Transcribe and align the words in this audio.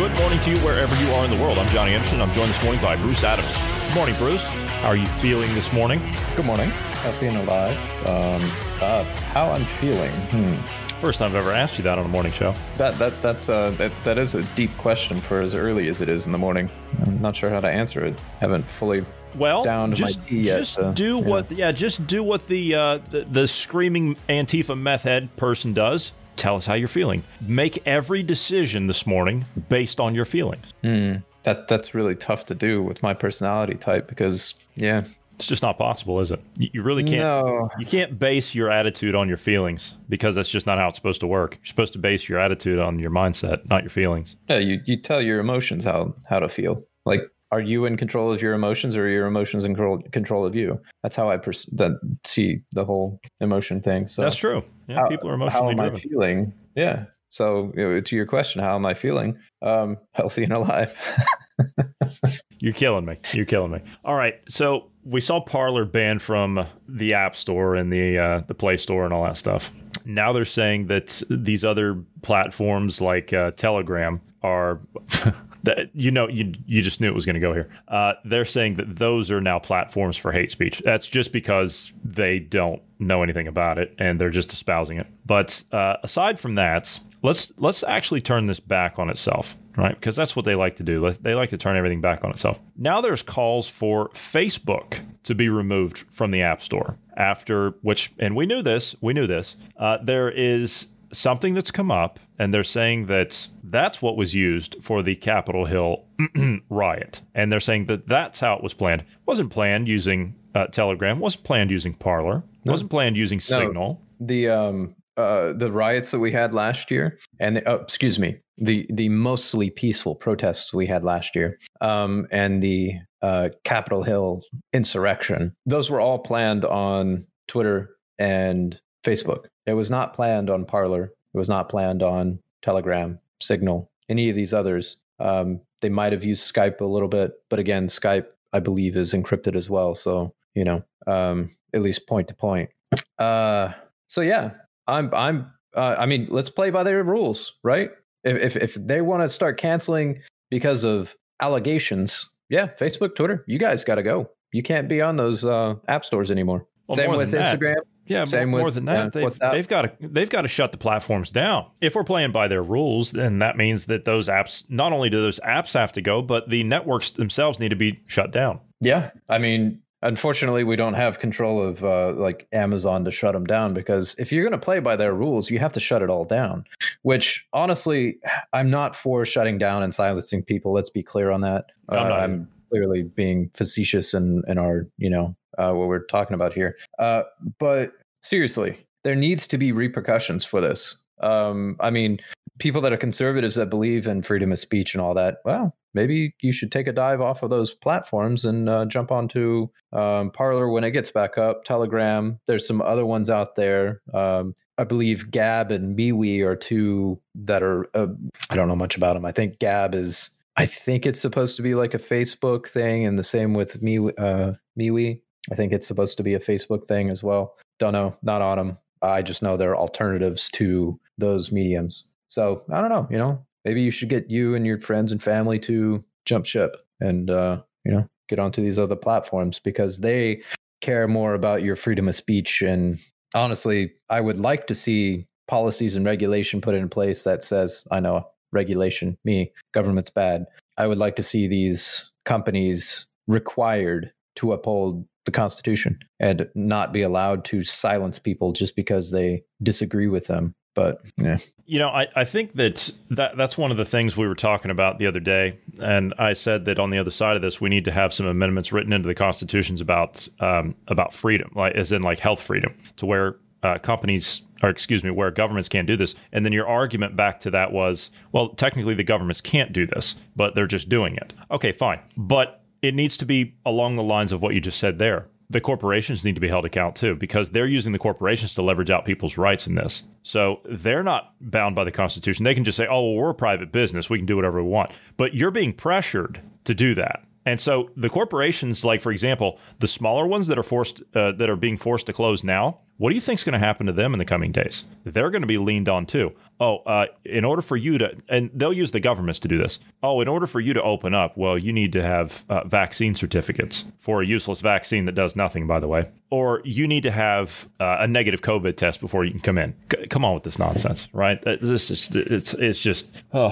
Good 0.00 0.18
morning 0.18 0.40
to 0.40 0.50
you 0.52 0.56
wherever 0.60 1.04
you 1.04 1.12
are 1.12 1.26
in 1.26 1.30
the 1.30 1.36
world. 1.36 1.58
I'm 1.58 1.68
Johnny 1.68 1.92
Anderson. 1.92 2.22
I'm 2.22 2.32
joined 2.32 2.48
this 2.48 2.64
morning 2.64 2.80
by 2.80 2.96
Bruce 2.96 3.22
Adams. 3.22 3.54
Good 3.88 3.94
morning, 3.94 4.16
Bruce. 4.16 4.46
How 4.46 4.88
are 4.88 4.96
you 4.96 5.04
feeling 5.04 5.52
this 5.52 5.74
morning? 5.74 6.00
Good 6.36 6.46
morning. 6.46 6.70
Happy 6.70 7.26
and 7.26 7.36
alive. 7.36 7.76
Um, 8.08 8.40
uh, 8.80 9.04
how 9.34 9.50
I'm 9.50 9.66
feeling. 9.66 10.10
Hmm. 10.30 10.54
First 11.02 11.18
time 11.18 11.32
I've 11.32 11.34
ever 11.34 11.52
asked 11.52 11.76
you 11.76 11.84
that 11.84 11.98
on 11.98 12.06
a 12.06 12.08
morning 12.08 12.32
show. 12.32 12.54
That 12.78 12.94
that 12.94 13.20
that's 13.20 13.50
uh, 13.50 13.72
that 13.72 13.92
that 14.04 14.16
is 14.16 14.34
a 14.34 14.42
deep 14.56 14.74
question 14.78 15.20
for 15.20 15.42
as 15.42 15.54
early 15.54 15.88
as 15.88 16.00
it 16.00 16.08
is 16.08 16.24
in 16.24 16.32
the 16.32 16.38
morning. 16.38 16.70
I'm 17.04 17.20
not 17.20 17.36
sure 17.36 17.50
how 17.50 17.60
to 17.60 17.68
answer 17.68 18.02
it. 18.02 18.18
Haven't 18.40 18.64
fully 18.64 19.04
Well, 19.34 19.64
down 19.64 19.90
to 19.90 19.96
just, 19.96 20.20
my 20.20 20.24
tea 20.24 20.40
yet. 20.44 20.60
just 20.60 20.72
so, 20.72 20.92
do 20.94 21.16
yeah. 21.18 21.24
what 21.24 21.52
yeah, 21.52 21.72
just 21.72 22.06
do 22.06 22.22
what 22.22 22.46
the, 22.48 22.74
uh, 22.74 22.98
the 23.10 23.26
the 23.30 23.46
screaming 23.46 24.16
Antifa 24.30 24.80
meth 24.80 25.02
head 25.02 25.36
person 25.36 25.74
does. 25.74 26.12
Tell 26.40 26.56
us 26.56 26.64
how 26.64 26.72
you're 26.72 26.88
feeling. 26.88 27.22
Make 27.42 27.86
every 27.86 28.22
decision 28.22 28.86
this 28.86 29.06
morning 29.06 29.44
based 29.68 30.00
on 30.00 30.14
your 30.14 30.24
feelings. 30.24 30.72
Hmm. 30.80 31.16
that 31.42 31.68
that's 31.68 31.94
really 31.94 32.14
tough 32.14 32.46
to 32.46 32.54
do 32.54 32.82
with 32.82 33.02
my 33.02 33.12
personality 33.12 33.74
type 33.74 34.08
because 34.08 34.54
yeah. 34.74 35.04
It's 35.34 35.46
just 35.46 35.62
not 35.62 35.76
possible, 35.76 36.18
is 36.18 36.30
it? 36.30 36.40
You 36.56 36.70
you 36.72 36.82
really 36.82 37.04
can't. 37.04 37.20
No. 37.20 37.68
You 37.78 37.84
can't 37.84 38.18
base 38.18 38.54
your 38.54 38.70
attitude 38.70 39.14
on 39.14 39.28
your 39.28 39.36
feelings 39.36 39.96
because 40.08 40.34
that's 40.34 40.48
just 40.48 40.66
not 40.66 40.78
how 40.78 40.88
it's 40.88 40.96
supposed 40.96 41.20
to 41.20 41.26
work. 41.26 41.56
You're 41.56 41.66
supposed 41.66 41.92
to 41.92 41.98
base 41.98 42.26
your 42.26 42.38
attitude 42.38 42.78
on 42.78 42.98
your 42.98 43.10
mindset, 43.10 43.68
not 43.68 43.82
your 43.82 43.90
feelings. 43.90 44.36
Yeah, 44.48 44.58
you 44.58 44.80
you 44.86 44.96
tell 44.96 45.20
your 45.20 45.40
emotions 45.40 45.84
how 45.84 46.14
how 46.26 46.40
to 46.40 46.48
feel. 46.48 46.82
Like, 47.04 47.22
are 47.52 47.60
you 47.60 47.84
in 47.84 47.96
control 47.96 48.32
of 48.32 48.40
your 48.40 48.54
emotions, 48.54 48.96
or 48.96 49.04
are 49.04 49.08
your 49.08 49.26
emotions 49.26 49.64
in 49.64 49.74
control 49.74 50.02
control 50.12 50.44
of 50.46 50.54
you? 50.54 50.80
That's 51.02 51.16
how 51.16 51.30
I 51.30 51.36
pers- 51.36 51.66
that, 51.76 51.92
see 52.24 52.60
the 52.72 52.84
whole 52.84 53.20
emotion 53.40 53.80
thing. 53.80 54.06
So 54.06 54.22
That's 54.22 54.36
true. 54.36 54.62
Yeah, 54.88 54.96
how- 54.96 55.08
people 55.08 55.28
are 55.30 55.34
emotionally 55.34 55.74
how 55.76 55.84
am 55.84 55.94
I 55.94 55.98
feeling? 55.98 56.52
Yeah. 56.76 57.04
So 57.28 57.72
you 57.76 57.88
know, 57.88 58.00
to 58.00 58.16
your 58.16 58.26
question, 58.26 58.60
how 58.60 58.74
am 58.74 58.84
I 58.86 58.94
feeling? 58.94 59.38
Um, 59.62 59.98
healthy 60.12 60.44
and 60.44 60.52
alive. 60.52 60.96
You're 62.60 62.72
killing 62.72 63.04
me. 63.04 63.18
You're 63.32 63.44
killing 63.46 63.72
me. 63.72 63.80
All 64.04 64.14
right. 64.14 64.40
So 64.48 64.90
we 65.04 65.20
saw 65.20 65.40
Parler 65.40 65.84
banned 65.84 66.22
from 66.22 66.66
the 66.88 67.14
App 67.14 67.34
Store 67.34 67.74
and 67.74 67.92
the 67.92 68.18
uh, 68.18 68.40
the 68.46 68.54
Play 68.54 68.76
Store 68.76 69.04
and 69.04 69.14
all 69.14 69.24
that 69.24 69.36
stuff. 69.36 69.70
Now 70.04 70.32
they're 70.32 70.44
saying 70.44 70.86
that 70.86 71.22
these 71.30 71.64
other 71.64 72.02
platforms 72.22 73.00
like 73.00 73.32
uh, 73.32 73.50
Telegram 73.52 74.20
are. 74.42 74.80
That 75.64 75.90
you 75.94 76.10
know, 76.10 76.28
you 76.28 76.54
you 76.66 76.82
just 76.82 77.00
knew 77.00 77.08
it 77.08 77.14
was 77.14 77.26
going 77.26 77.34
to 77.34 77.40
go 77.40 77.52
here. 77.52 77.68
Uh, 77.88 78.14
they're 78.24 78.44
saying 78.44 78.76
that 78.76 78.96
those 78.96 79.30
are 79.30 79.40
now 79.40 79.58
platforms 79.58 80.16
for 80.16 80.32
hate 80.32 80.50
speech. 80.50 80.80
That's 80.84 81.06
just 81.06 81.32
because 81.32 81.92
they 82.04 82.38
don't 82.38 82.82
know 82.98 83.22
anything 83.22 83.46
about 83.46 83.78
it 83.78 83.94
and 83.98 84.20
they're 84.20 84.30
just 84.30 84.52
espousing 84.52 84.98
it. 84.98 85.08
But 85.26 85.62
uh, 85.72 85.96
aside 86.02 86.40
from 86.40 86.54
that, 86.56 86.98
let's 87.22 87.52
let's 87.58 87.82
actually 87.84 88.20
turn 88.20 88.46
this 88.46 88.60
back 88.60 88.98
on 88.98 89.10
itself, 89.10 89.56
right? 89.76 89.94
Because 89.94 90.16
that's 90.16 90.34
what 90.34 90.44
they 90.44 90.54
like 90.54 90.76
to 90.76 90.82
do. 90.82 91.10
They 91.12 91.34
like 91.34 91.50
to 91.50 91.58
turn 91.58 91.76
everything 91.76 92.00
back 92.00 92.24
on 92.24 92.30
itself. 92.30 92.60
Now 92.76 93.00
there's 93.00 93.22
calls 93.22 93.68
for 93.68 94.08
Facebook 94.10 95.00
to 95.24 95.34
be 95.34 95.48
removed 95.48 96.04
from 96.10 96.30
the 96.30 96.42
App 96.42 96.62
Store 96.62 96.96
after 97.16 97.70
which, 97.82 98.12
and 98.18 98.34
we 98.34 98.46
knew 98.46 98.62
this, 98.62 98.96
we 99.00 99.12
knew 99.12 99.26
this. 99.26 99.56
Uh, 99.76 99.98
there 100.02 100.30
is 100.30 100.88
something 101.12 101.54
that's 101.54 101.70
come 101.70 101.90
up, 101.90 102.18
and 102.38 102.52
they're 102.52 102.64
saying 102.64 103.06
that 103.06 103.48
that's 103.64 104.00
what 104.00 104.16
was 104.16 104.34
used 104.34 104.76
for 104.82 105.02
the 105.02 105.14
Capitol 105.16 105.66
Hill 105.66 106.04
riot, 106.70 107.22
and 107.34 107.50
they're 107.50 107.60
saying 107.60 107.86
that 107.86 108.06
that's 108.06 108.40
how 108.40 108.54
it 108.54 108.62
was 108.62 108.74
planned. 108.74 109.04
wasn't 109.26 109.50
planned 109.50 109.88
using 109.88 110.34
uh, 110.54 110.66
Telegram. 110.66 111.18
wasn't 111.20 111.44
planned 111.44 111.70
using 111.70 111.94
Parler. 111.94 112.42
wasn't 112.64 112.90
planned 112.90 113.16
using 113.16 113.40
Signal. 113.40 114.00
the 114.20 114.48
um 114.48 114.94
uh 115.16 115.52
the 115.52 115.70
riots 115.70 116.10
that 116.10 116.20
we 116.20 116.32
had 116.32 116.54
last 116.54 116.90
year, 116.90 117.18
and 117.38 117.56
the, 117.56 117.68
oh, 117.68 117.76
excuse 117.76 118.18
me, 118.18 118.36
the 118.58 118.86
the 118.90 119.08
mostly 119.08 119.70
peaceful 119.70 120.14
protests 120.14 120.72
we 120.72 120.86
had 120.86 121.04
last 121.04 121.34
year, 121.34 121.58
um, 121.80 122.26
and 122.30 122.62
the 122.62 122.94
uh, 123.22 123.50
Capitol 123.64 124.02
Hill 124.02 124.42
insurrection. 124.72 125.54
Those 125.66 125.90
were 125.90 126.00
all 126.00 126.18
planned 126.18 126.64
on 126.64 127.26
Twitter 127.48 127.90
and 128.18 128.78
Facebook. 129.04 129.46
It 129.70 129.74
was 129.74 129.90
not 129.90 130.14
planned 130.14 130.50
on 130.50 130.64
Parler. 130.64 131.04
It 131.04 131.38
was 131.38 131.48
not 131.48 131.68
planned 131.68 132.02
on 132.02 132.40
Telegram, 132.62 133.18
Signal, 133.40 133.90
any 134.08 134.28
of 134.28 134.36
these 134.36 134.52
others. 134.52 134.96
Um, 135.18 135.60
they 135.80 135.88
might 135.88 136.12
have 136.12 136.24
used 136.24 136.52
Skype 136.52 136.80
a 136.80 136.84
little 136.84 137.08
bit, 137.08 137.32
but 137.48 137.58
again, 137.58 137.86
Skype, 137.86 138.26
I 138.52 138.60
believe, 138.60 138.96
is 138.96 139.14
encrypted 139.14 139.54
as 139.54 139.70
well. 139.70 139.94
So 139.94 140.34
you 140.54 140.64
know, 140.64 140.82
um, 141.06 141.54
at 141.74 141.82
least 141.82 142.06
point 142.06 142.28
to 142.28 142.34
point. 142.34 142.70
Uh, 143.18 143.72
so 144.08 144.20
yeah, 144.20 144.50
I'm 144.86 145.12
I'm. 145.14 145.52
Uh, 145.74 145.94
I 145.98 146.06
mean, 146.06 146.26
let's 146.30 146.50
play 146.50 146.70
by 146.70 146.82
their 146.82 147.02
rules, 147.04 147.52
right? 147.62 147.90
If 148.24 148.56
if, 148.56 148.56
if 148.56 148.74
they 148.74 149.00
want 149.00 149.22
to 149.22 149.28
start 149.28 149.58
canceling 149.58 150.20
because 150.50 150.84
of 150.84 151.14
allegations, 151.40 152.28
yeah, 152.48 152.66
Facebook, 152.78 153.14
Twitter, 153.14 153.44
you 153.46 153.58
guys 153.58 153.84
got 153.84 153.96
to 153.96 154.02
go. 154.02 154.30
You 154.52 154.62
can't 154.62 154.88
be 154.88 155.00
on 155.00 155.16
those 155.16 155.44
uh, 155.44 155.76
app 155.86 156.04
stores 156.04 156.30
anymore. 156.30 156.66
Well, 156.88 156.96
Same 156.96 157.10
with 157.10 157.30
than 157.30 157.42
that. 157.42 157.84
Yeah, 158.10 158.24
Same 158.24 158.50
more, 158.50 158.58
more 158.58 158.64
with, 158.66 158.74
than 158.74 158.86
that, 158.86 159.12
they've, 159.12 159.38
they've 159.38 159.68
got 159.68 159.82
to 159.82 160.08
they've 160.08 160.28
got 160.28 160.42
to 160.42 160.48
shut 160.48 160.72
the 160.72 160.78
platforms 160.78 161.30
down. 161.30 161.70
If 161.80 161.94
we're 161.94 162.02
playing 162.02 162.32
by 162.32 162.48
their 162.48 162.60
rules, 162.62 163.12
then 163.12 163.38
that 163.38 163.56
means 163.56 163.86
that 163.86 164.04
those 164.04 164.26
apps 164.26 164.64
not 164.68 164.92
only 164.92 165.10
do 165.10 165.20
those 165.20 165.38
apps 165.40 165.74
have 165.74 165.92
to 165.92 166.02
go, 166.02 166.20
but 166.20 166.50
the 166.50 166.64
networks 166.64 167.12
themselves 167.12 167.60
need 167.60 167.68
to 167.68 167.76
be 167.76 168.02
shut 168.08 168.32
down. 168.32 168.58
Yeah, 168.80 169.10
I 169.28 169.38
mean, 169.38 169.80
unfortunately, 170.02 170.64
we 170.64 170.74
don't 170.74 170.94
have 170.94 171.20
control 171.20 171.62
of 171.62 171.84
uh, 171.84 172.12
like 172.14 172.48
Amazon 172.52 173.04
to 173.04 173.12
shut 173.12 173.32
them 173.32 173.46
down 173.46 173.74
because 173.74 174.16
if 174.18 174.32
you're 174.32 174.42
going 174.42 174.58
to 174.58 174.64
play 174.64 174.80
by 174.80 174.96
their 174.96 175.14
rules, 175.14 175.48
you 175.48 175.60
have 175.60 175.72
to 175.74 175.80
shut 175.80 176.02
it 176.02 176.10
all 176.10 176.24
down. 176.24 176.64
Which 177.02 177.46
honestly, 177.52 178.18
I'm 178.52 178.70
not 178.70 178.96
for 178.96 179.24
shutting 179.24 179.56
down 179.56 179.84
and 179.84 179.94
silencing 179.94 180.42
people. 180.42 180.72
Let's 180.72 180.90
be 180.90 181.04
clear 181.04 181.30
on 181.30 181.42
that. 181.42 181.66
I'm 181.88 181.98
Uh, 181.98 182.14
I'm 182.16 182.48
clearly 182.70 183.02
being 183.04 183.52
facetious 183.54 184.14
in 184.14 184.42
in 184.48 184.58
our 184.58 184.88
you 184.98 185.10
know 185.10 185.36
uh, 185.58 185.72
what 185.72 185.88
we're 185.88 186.04
talking 186.06 186.34
about 186.34 186.52
here. 186.52 186.76
Uh, 186.98 187.22
but 187.58 187.92
seriously, 188.22 188.86
there 189.04 189.14
needs 189.14 189.46
to 189.48 189.58
be 189.58 189.72
repercussions 189.72 190.44
for 190.44 190.60
this. 190.60 190.96
Um, 191.20 191.76
I 191.80 191.90
mean, 191.90 192.18
people 192.58 192.80
that 192.82 192.92
are 192.92 192.98
conservatives 192.98 193.54
that 193.56 193.70
believe 193.70 194.06
in 194.06 194.22
freedom 194.22 194.52
of 194.52 194.58
speech 194.58 194.94
and 194.94 195.02
all 195.02 195.14
that, 195.14 195.38
well, 195.44 195.76
maybe 195.94 196.34
you 196.40 196.52
should 196.52 196.72
take 196.72 196.86
a 196.86 196.92
dive 196.92 197.20
off 197.20 197.42
of 197.42 197.50
those 197.50 197.74
platforms 197.74 198.44
and 198.44 198.68
uh, 198.68 198.84
jump 198.86 199.10
onto 199.10 199.68
um, 199.92 200.30
Parler 200.30 200.68
when 200.68 200.84
it 200.84 200.92
gets 200.92 201.10
back 201.10 201.38
up. 201.38 201.64
Telegram. 201.64 202.38
There's 202.46 202.66
some 202.66 202.80
other 202.82 203.04
ones 203.04 203.28
out 203.28 203.56
there. 203.56 204.00
Um, 204.14 204.54
I 204.78 204.84
believe 204.84 205.30
Gab 205.30 205.70
and 205.70 205.96
MeWe 205.96 206.42
are 206.42 206.56
two 206.56 207.20
that 207.34 207.62
are. 207.62 207.86
Uh, 207.94 208.08
I 208.48 208.56
don't 208.56 208.68
know 208.68 208.76
much 208.76 208.96
about 208.96 209.14
them. 209.14 209.26
I 209.26 209.32
think 209.32 209.58
Gab 209.58 209.94
is. 209.94 210.30
I 210.56 210.66
think 210.66 211.06
it's 211.06 211.20
supposed 211.20 211.56
to 211.56 211.62
be 211.62 211.74
like 211.74 211.94
a 211.94 211.98
Facebook 211.98 212.68
thing, 212.68 213.06
and 213.06 213.18
the 213.18 213.24
same 213.24 213.54
with 213.54 213.82
Me 213.82 213.98
uh, 213.98 214.54
MeWe. 214.78 215.20
I 215.50 215.54
think 215.54 215.72
it's 215.72 215.86
supposed 215.86 216.16
to 216.16 216.22
be 216.22 216.34
a 216.34 216.40
Facebook 216.40 216.86
thing 216.86 217.10
as 217.10 217.22
well. 217.22 217.56
Don't 217.80 217.92
know. 217.92 218.16
Not 218.22 218.42
on 218.42 218.58
them. 218.58 218.78
I 219.02 219.22
just 219.22 219.42
know 219.42 219.56
there 219.56 219.70
are 219.70 219.76
alternatives 219.76 220.48
to 220.50 221.00
those 221.18 221.50
mediums. 221.50 222.06
So 222.28 222.62
I 222.70 222.80
don't 222.80 222.90
know. 222.90 223.08
You 223.10 223.18
know, 223.18 223.44
maybe 223.64 223.82
you 223.82 223.90
should 223.90 224.08
get 224.08 224.30
you 224.30 224.54
and 224.54 224.66
your 224.66 224.80
friends 224.80 225.10
and 225.10 225.22
family 225.22 225.58
to 225.60 226.04
jump 226.26 226.46
ship 226.46 226.76
and 227.00 227.30
uh, 227.30 227.62
you 227.84 227.92
know 227.92 228.06
get 228.28 228.38
onto 228.38 228.62
these 228.62 228.78
other 228.78 228.94
platforms 228.94 229.58
because 229.58 229.98
they 229.98 230.42
care 230.80 231.08
more 231.08 231.34
about 231.34 231.62
your 231.62 231.76
freedom 231.76 232.08
of 232.08 232.14
speech. 232.14 232.62
And 232.62 232.98
honestly, 233.34 233.92
I 234.08 234.20
would 234.20 234.38
like 234.38 234.66
to 234.68 234.74
see 234.74 235.26
policies 235.48 235.96
and 235.96 236.06
regulation 236.06 236.60
put 236.60 236.74
in 236.74 236.88
place 236.88 237.24
that 237.24 237.42
says, 237.42 237.84
I 237.90 238.00
know 238.00 238.26
regulation, 238.52 239.18
me, 239.24 239.52
government's 239.72 240.10
bad. 240.10 240.46
I 240.78 240.86
would 240.86 240.98
like 240.98 241.16
to 241.16 241.22
see 241.22 241.46
these 241.46 242.10
companies 242.24 243.06
required 243.26 244.12
to 244.36 244.52
uphold 244.52 245.04
the 245.24 245.32
Constitution 245.32 245.98
and 246.18 246.48
not 246.54 246.92
be 246.92 247.02
allowed 247.02 247.44
to 247.46 247.62
silence 247.62 248.18
people 248.18 248.52
just 248.52 248.76
because 248.76 249.10
they 249.10 249.42
disagree 249.62 250.08
with 250.08 250.26
them. 250.26 250.54
But 250.74 251.00
yeah, 251.16 251.38
You 251.70 251.78
know, 251.78 251.88
I, 251.88 252.08
I 252.16 252.24
think 252.24 252.54
that, 252.54 252.92
that 253.10 253.36
that's 253.36 253.56
one 253.56 253.70
of 253.70 253.76
the 253.76 253.84
things 253.84 254.16
we 254.16 254.26
were 254.26 254.34
talking 254.34 254.72
about 254.72 254.98
the 254.98 255.06
other 255.06 255.20
day. 255.20 255.58
And 255.78 256.12
I 256.18 256.32
said 256.32 256.64
that 256.64 256.80
on 256.80 256.90
the 256.90 256.98
other 256.98 257.12
side 257.12 257.36
of 257.36 257.42
this, 257.42 257.60
we 257.60 257.68
need 257.68 257.84
to 257.84 257.92
have 257.92 258.12
some 258.12 258.26
amendments 258.26 258.72
written 258.72 258.92
into 258.92 259.06
the 259.06 259.14
constitutions 259.14 259.80
about 259.80 260.26
um, 260.40 260.74
about 260.88 261.14
freedom, 261.14 261.52
like 261.54 261.76
as 261.76 261.92
in 261.92 262.02
like 262.02 262.18
health 262.18 262.40
freedom, 262.40 262.74
to 262.96 263.06
where 263.06 263.36
uh, 263.62 263.78
companies 263.78 264.42
or 264.62 264.68
excuse 264.68 265.04
me, 265.04 265.10
where 265.10 265.30
governments 265.30 265.68
can't 265.68 265.86
do 265.86 265.96
this. 265.96 266.14
And 266.32 266.44
then 266.44 266.52
your 266.52 266.66
argument 266.66 267.16
back 267.16 267.40
to 267.40 267.50
that 267.52 267.72
was, 267.72 268.10
well, 268.32 268.50
technically 268.50 268.94
the 268.94 269.04
governments 269.04 269.40
can't 269.40 269.72
do 269.72 269.86
this, 269.86 270.16
but 270.36 270.54
they're 270.54 270.66
just 270.66 270.88
doing 270.88 271.16
it. 271.16 271.32
Okay, 271.50 271.72
fine. 271.72 272.00
But 272.16 272.59
it 272.82 272.94
needs 272.94 273.16
to 273.18 273.26
be 273.26 273.54
along 273.64 273.96
the 273.96 274.02
lines 274.02 274.32
of 274.32 274.42
what 274.42 274.54
you 274.54 274.60
just 274.60 274.78
said 274.78 274.98
there. 274.98 275.26
The 275.48 275.60
corporations 275.60 276.24
need 276.24 276.36
to 276.36 276.40
be 276.40 276.48
held 276.48 276.64
account 276.64 276.94
too, 276.94 277.16
because 277.16 277.50
they're 277.50 277.66
using 277.66 277.92
the 277.92 277.98
corporations 277.98 278.54
to 278.54 278.62
leverage 278.62 278.90
out 278.90 279.04
people's 279.04 279.36
rights 279.36 279.66
in 279.66 279.74
this. 279.74 280.04
So 280.22 280.60
they're 280.64 281.02
not 281.02 281.34
bound 281.40 281.74
by 281.74 281.82
the 281.82 281.90
Constitution. 281.90 282.44
They 282.44 282.54
can 282.54 282.64
just 282.64 282.76
say, 282.76 282.86
oh, 282.88 283.02
well, 283.02 283.14
we're 283.14 283.30
a 283.30 283.34
private 283.34 283.72
business. 283.72 284.08
We 284.08 284.18
can 284.18 284.26
do 284.26 284.36
whatever 284.36 284.62
we 284.62 284.68
want. 284.68 284.92
But 285.16 285.34
you're 285.34 285.50
being 285.50 285.72
pressured 285.72 286.40
to 286.64 286.74
do 286.74 286.94
that. 286.94 287.24
And 287.46 287.58
so 287.58 287.90
the 287.96 288.10
corporations, 288.10 288.84
like 288.84 289.00
for 289.00 289.10
example, 289.10 289.58
the 289.80 289.88
smaller 289.88 290.26
ones 290.26 290.46
that 290.46 290.58
are 290.58 290.62
forced 290.62 291.02
uh, 291.14 291.32
that 291.32 291.50
are 291.50 291.56
being 291.56 291.76
forced 291.76 292.06
to 292.06 292.12
close 292.12 292.44
now, 292.44 292.80
what 293.00 293.08
do 293.08 293.14
you 293.14 293.20
think 293.22 293.40
is 293.40 293.44
going 293.44 293.58
to 293.58 293.66
happen 293.66 293.86
to 293.86 293.94
them 293.94 294.12
in 294.12 294.18
the 294.18 294.26
coming 294.26 294.52
days? 294.52 294.84
They're 295.04 295.30
going 295.30 295.40
to 295.40 295.48
be 295.48 295.56
leaned 295.56 295.88
on 295.88 296.04
too. 296.04 296.34
Oh, 296.60 296.80
uh, 296.80 297.06
in 297.24 297.46
order 297.46 297.62
for 297.62 297.78
you 297.78 297.96
to, 297.96 298.14
and 298.28 298.50
they'll 298.52 298.74
use 298.74 298.90
the 298.90 299.00
governments 299.00 299.38
to 299.38 299.48
do 299.48 299.56
this. 299.56 299.78
Oh, 300.02 300.20
in 300.20 300.28
order 300.28 300.46
for 300.46 300.60
you 300.60 300.74
to 300.74 300.82
open 300.82 301.14
up, 301.14 301.34
well, 301.34 301.56
you 301.56 301.72
need 301.72 301.94
to 301.94 302.02
have 302.02 302.44
uh, 302.50 302.64
vaccine 302.64 303.14
certificates 303.14 303.86
for 304.00 304.20
a 304.20 304.26
useless 304.26 304.60
vaccine 304.60 305.06
that 305.06 305.14
does 305.14 305.34
nothing, 305.34 305.66
by 305.66 305.80
the 305.80 305.88
way. 305.88 306.10
Or 306.28 306.60
you 306.62 306.86
need 306.86 307.02
to 307.04 307.10
have 307.10 307.70
uh, 307.80 307.96
a 308.00 308.06
negative 308.06 308.42
COVID 308.42 308.76
test 308.76 309.00
before 309.00 309.24
you 309.24 309.30
can 309.30 309.40
come 309.40 309.56
in. 309.56 309.74
C- 309.90 310.06
come 310.08 310.22
on 310.22 310.34
with 310.34 310.42
this 310.42 310.58
nonsense, 310.58 311.08
right? 311.14 311.40
This 311.40 311.90
is 311.90 312.14
it's 312.14 312.52
it's 312.52 312.78
just. 312.78 313.22
Oh, 313.32 313.48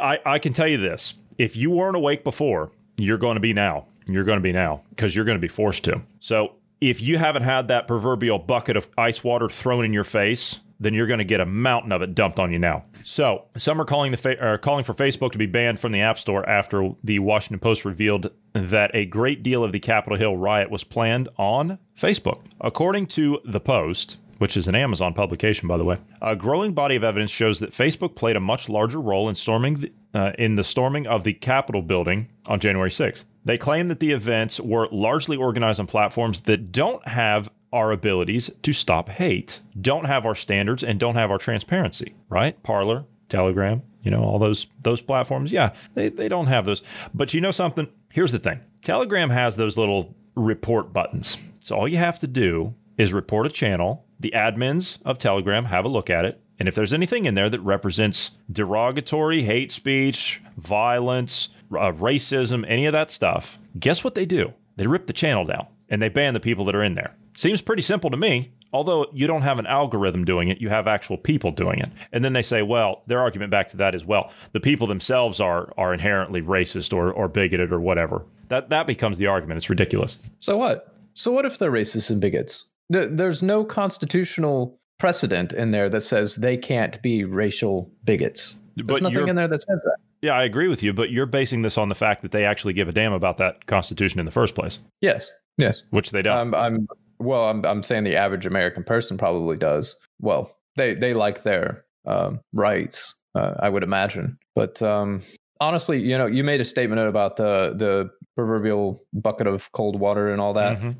I 0.00 0.18
I 0.24 0.38
can 0.38 0.54
tell 0.54 0.66
you 0.66 0.78
this: 0.78 1.12
if 1.36 1.56
you 1.56 1.70
weren't 1.70 1.96
awake 1.96 2.24
before, 2.24 2.72
you're 2.96 3.18
going 3.18 3.34
to 3.34 3.40
be 3.40 3.52
now. 3.52 3.84
You're 4.06 4.24
going 4.24 4.38
to 4.38 4.42
be 4.42 4.52
now 4.52 4.80
because 4.88 5.14
you're 5.14 5.26
going 5.26 5.36
to 5.36 5.42
be 5.42 5.48
forced 5.48 5.84
to. 5.84 6.00
So 6.20 6.54
if 6.80 7.00
you 7.00 7.18
haven't 7.18 7.42
had 7.42 7.68
that 7.68 7.88
proverbial 7.88 8.38
bucket 8.38 8.76
of 8.76 8.88
ice 8.96 9.24
water 9.24 9.48
thrown 9.48 9.84
in 9.84 9.92
your 9.92 10.04
face, 10.04 10.60
then 10.80 10.94
you're 10.94 11.06
going 11.06 11.18
to 11.18 11.24
get 11.24 11.40
a 11.40 11.46
mountain 11.46 11.90
of 11.92 12.02
it 12.02 12.14
dumped 12.14 12.38
on 12.38 12.52
you 12.52 12.58
now. 12.58 12.84
So 13.04 13.46
some 13.56 13.80
are 13.80 13.84
calling 13.84 14.12
the 14.12 14.16
fa- 14.16 14.58
calling 14.62 14.84
for 14.84 14.94
Facebook 14.94 15.32
to 15.32 15.38
be 15.38 15.46
banned 15.46 15.80
from 15.80 15.92
the 15.92 16.00
App 16.00 16.18
Store 16.18 16.48
after 16.48 16.90
the 17.02 17.18
Washington 17.18 17.58
Post 17.58 17.84
revealed 17.84 18.30
that 18.52 18.90
a 18.94 19.04
great 19.04 19.42
deal 19.42 19.64
of 19.64 19.72
the 19.72 19.80
Capitol 19.80 20.18
Hill 20.18 20.36
riot 20.36 20.70
was 20.70 20.84
planned 20.84 21.28
on 21.36 21.78
Facebook. 21.98 22.42
According 22.60 23.06
to 23.08 23.40
the 23.44 23.60
Post, 23.60 24.18
which 24.38 24.56
is 24.56 24.68
an 24.68 24.74
Amazon 24.74 25.14
publication, 25.14 25.68
by 25.68 25.76
the 25.76 25.84
way. 25.84 25.96
A 26.22 26.36
growing 26.36 26.72
body 26.72 26.94
of 26.94 27.04
evidence 27.04 27.30
shows 27.30 27.58
that 27.60 27.70
Facebook 27.70 28.14
played 28.14 28.36
a 28.36 28.40
much 28.40 28.68
larger 28.68 29.00
role 29.00 29.28
in 29.28 29.34
storming 29.34 29.80
the, 29.80 29.92
uh, 30.14 30.32
in 30.38 30.54
the 30.54 30.64
storming 30.64 31.06
of 31.08 31.24
the 31.24 31.34
Capitol 31.34 31.82
building 31.82 32.28
on 32.46 32.60
January 32.60 32.90
6th. 32.90 33.24
They 33.48 33.56
claim 33.56 33.88
that 33.88 33.98
the 33.98 34.12
events 34.12 34.60
were 34.60 34.88
largely 34.92 35.34
organized 35.38 35.80
on 35.80 35.86
platforms 35.86 36.42
that 36.42 36.70
don't 36.70 37.08
have 37.08 37.50
our 37.72 37.92
abilities 37.92 38.50
to 38.62 38.74
stop 38.74 39.08
hate, 39.08 39.60
don't 39.80 40.04
have 40.04 40.26
our 40.26 40.34
standards, 40.34 40.84
and 40.84 41.00
don't 41.00 41.14
have 41.14 41.30
our 41.30 41.38
transparency, 41.38 42.14
right? 42.28 42.62
Parler, 42.62 43.06
Telegram, 43.30 43.80
you 44.02 44.10
know, 44.10 44.22
all 44.22 44.38
those 44.38 44.66
those 44.82 45.00
platforms. 45.00 45.50
Yeah, 45.50 45.72
they, 45.94 46.10
they 46.10 46.28
don't 46.28 46.48
have 46.48 46.66
those. 46.66 46.82
But 47.14 47.32
you 47.32 47.40
know 47.40 47.50
something? 47.50 47.88
Here's 48.10 48.32
the 48.32 48.38
thing. 48.38 48.60
Telegram 48.82 49.30
has 49.30 49.56
those 49.56 49.78
little 49.78 50.14
report 50.34 50.92
buttons. 50.92 51.38
So 51.60 51.74
all 51.74 51.88
you 51.88 51.96
have 51.96 52.18
to 52.18 52.26
do 52.26 52.74
is 52.98 53.14
report 53.14 53.46
a 53.46 53.50
channel. 53.50 54.04
The 54.20 54.34
admins 54.36 54.98
of 55.06 55.16
Telegram 55.16 55.64
have 55.64 55.86
a 55.86 55.88
look 55.88 56.10
at 56.10 56.26
it. 56.26 56.38
And 56.58 56.68
if 56.68 56.74
there's 56.74 56.92
anything 56.92 57.24
in 57.24 57.34
there 57.34 57.48
that 57.48 57.60
represents 57.60 58.32
derogatory 58.50 59.44
hate 59.44 59.70
speech, 59.70 60.42
violence, 60.56 61.48
uh, 61.72 61.92
racism, 61.92 62.64
any 62.68 62.86
of 62.86 62.92
that 62.92 63.10
stuff, 63.10 63.58
guess 63.78 64.02
what 64.04 64.14
they 64.14 64.26
do? 64.26 64.52
They 64.76 64.86
rip 64.86 65.06
the 65.06 65.12
channel 65.12 65.44
down 65.44 65.66
and 65.88 66.00
they 66.00 66.08
ban 66.08 66.34
the 66.34 66.40
people 66.40 66.64
that 66.66 66.74
are 66.74 66.82
in 66.82 66.94
there. 66.94 67.14
Seems 67.34 67.62
pretty 67.62 67.82
simple 67.82 68.10
to 68.10 68.16
me. 68.16 68.52
Although 68.72 69.06
you 69.14 69.26
don't 69.26 69.42
have 69.42 69.58
an 69.58 69.66
algorithm 69.66 70.26
doing 70.26 70.48
it, 70.48 70.60
you 70.60 70.68
have 70.68 70.86
actual 70.86 71.16
people 71.16 71.50
doing 71.52 71.78
it. 71.78 71.88
And 72.12 72.22
then 72.22 72.34
they 72.34 72.42
say, 72.42 72.60
well, 72.60 73.02
their 73.06 73.20
argument 73.20 73.50
back 73.50 73.68
to 73.68 73.78
that 73.78 73.94
is, 73.94 74.04
well, 74.04 74.30
the 74.52 74.60
people 74.60 74.86
themselves 74.86 75.40
are 75.40 75.72
are 75.78 75.94
inherently 75.94 76.42
racist 76.42 76.92
or, 76.92 77.10
or 77.10 77.28
bigoted 77.28 77.72
or 77.72 77.80
whatever. 77.80 78.26
That 78.48 78.68
that 78.68 78.86
becomes 78.86 79.16
the 79.16 79.26
argument. 79.26 79.56
It's 79.56 79.70
ridiculous. 79.70 80.18
So 80.38 80.58
what? 80.58 80.94
So 81.14 81.32
what 81.32 81.46
if 81.46 81.58
they're 81.58 81.72
racist 81.72 82.10
and 82.10 82.20
bigots? 82.20 82.64
There's 82.90 83.42
no 83.42 83.64
constitutional 83.64 84.78
precedent 84.98 85.52
in 85.52 85.70
there 85.70 85.88
that 85.88 86.02
says 86.02 86.36
they 86.36 86.56
can't 86.56 87.00
be 87.02 87.24
racial 87.24 87.90
bigots. 88.04 88.56
There's 88.76 88.86
but 88.86 89.02
nothing 89.02 89.28
in 89.28 89.36
there 89.36 89.48
that 89.48 89.62
says 89.62 89.82
that. 89.82 89.96
Yeah, 90.22 90.32
I 90.32 90.44
agree 90.44 90.68
with 90.68 90.82
you, 90.82 90.92
but 90.92 91.10
you're 91.10 91.26
basing 91.26 91.62
this 91.62 91.78
on 91.78 91.88
the 91.88 91.94
fact 91.94 92.22
that 92.22 92.32
they 92.32 92.44
actually 92.44 92.72
give 92.72 92.88
a 92.88 92.92
damn 92.92 93.12
about 93.12 93.38
that 93.38 93.66
Constitution 93.66 94.18
in 94.18 94.26
the 94.26 94.32
first 94.32 94.54
place. 94.54 94.78
Yes. 95.00 95.30
Yes. 95.58 95.82
Which 95.90 96.10
they 96.10 96.22
don't. 96.22 96.36
I'm, 96.36 96.54
I'm 96.54 96.88
well. 97.18 97.44
I'm 97.44 97.64
I'm 97.64 97.82
saying 97.82 98.04
the 98.04 98.16
average 98.16 98.46
American 98.46 98.84
person 98.84 99.16
probably 99.16 99.56
does. 99.56 99.96
Well, 100.20 100.56
they 100.76 100.94
they 100.94 101.14
like 101.14 101.42
their 101.42 101.84
um, 102.06 102.40
rights. 102.52 103.14
Uh, 103.34 103.54
I 103.60 103.68
would 103.68 103.82
imagine, 103.82 104.38
but 104.54 104.80
um, 104.82 105.22
honestly, 105.60 106.00
you 106.00 106.16
know, 106.16 106.26
you 106.26 106.42
made 106.44 106.60
a 106.60 106.64
statement 106.64 107.00
about 107.00 107.36
the 107.36 107.74
the 107.76 108.10
proverbial 108.36 109.00
bucket 109.12 109.46
of 109.46 109.70
cold 109.72 109.98
water 109.98 110.30
and 110.30 110.40
all 110.40 110.52
that. 110.54 110.78
Mm-hmm. 110.78 110.90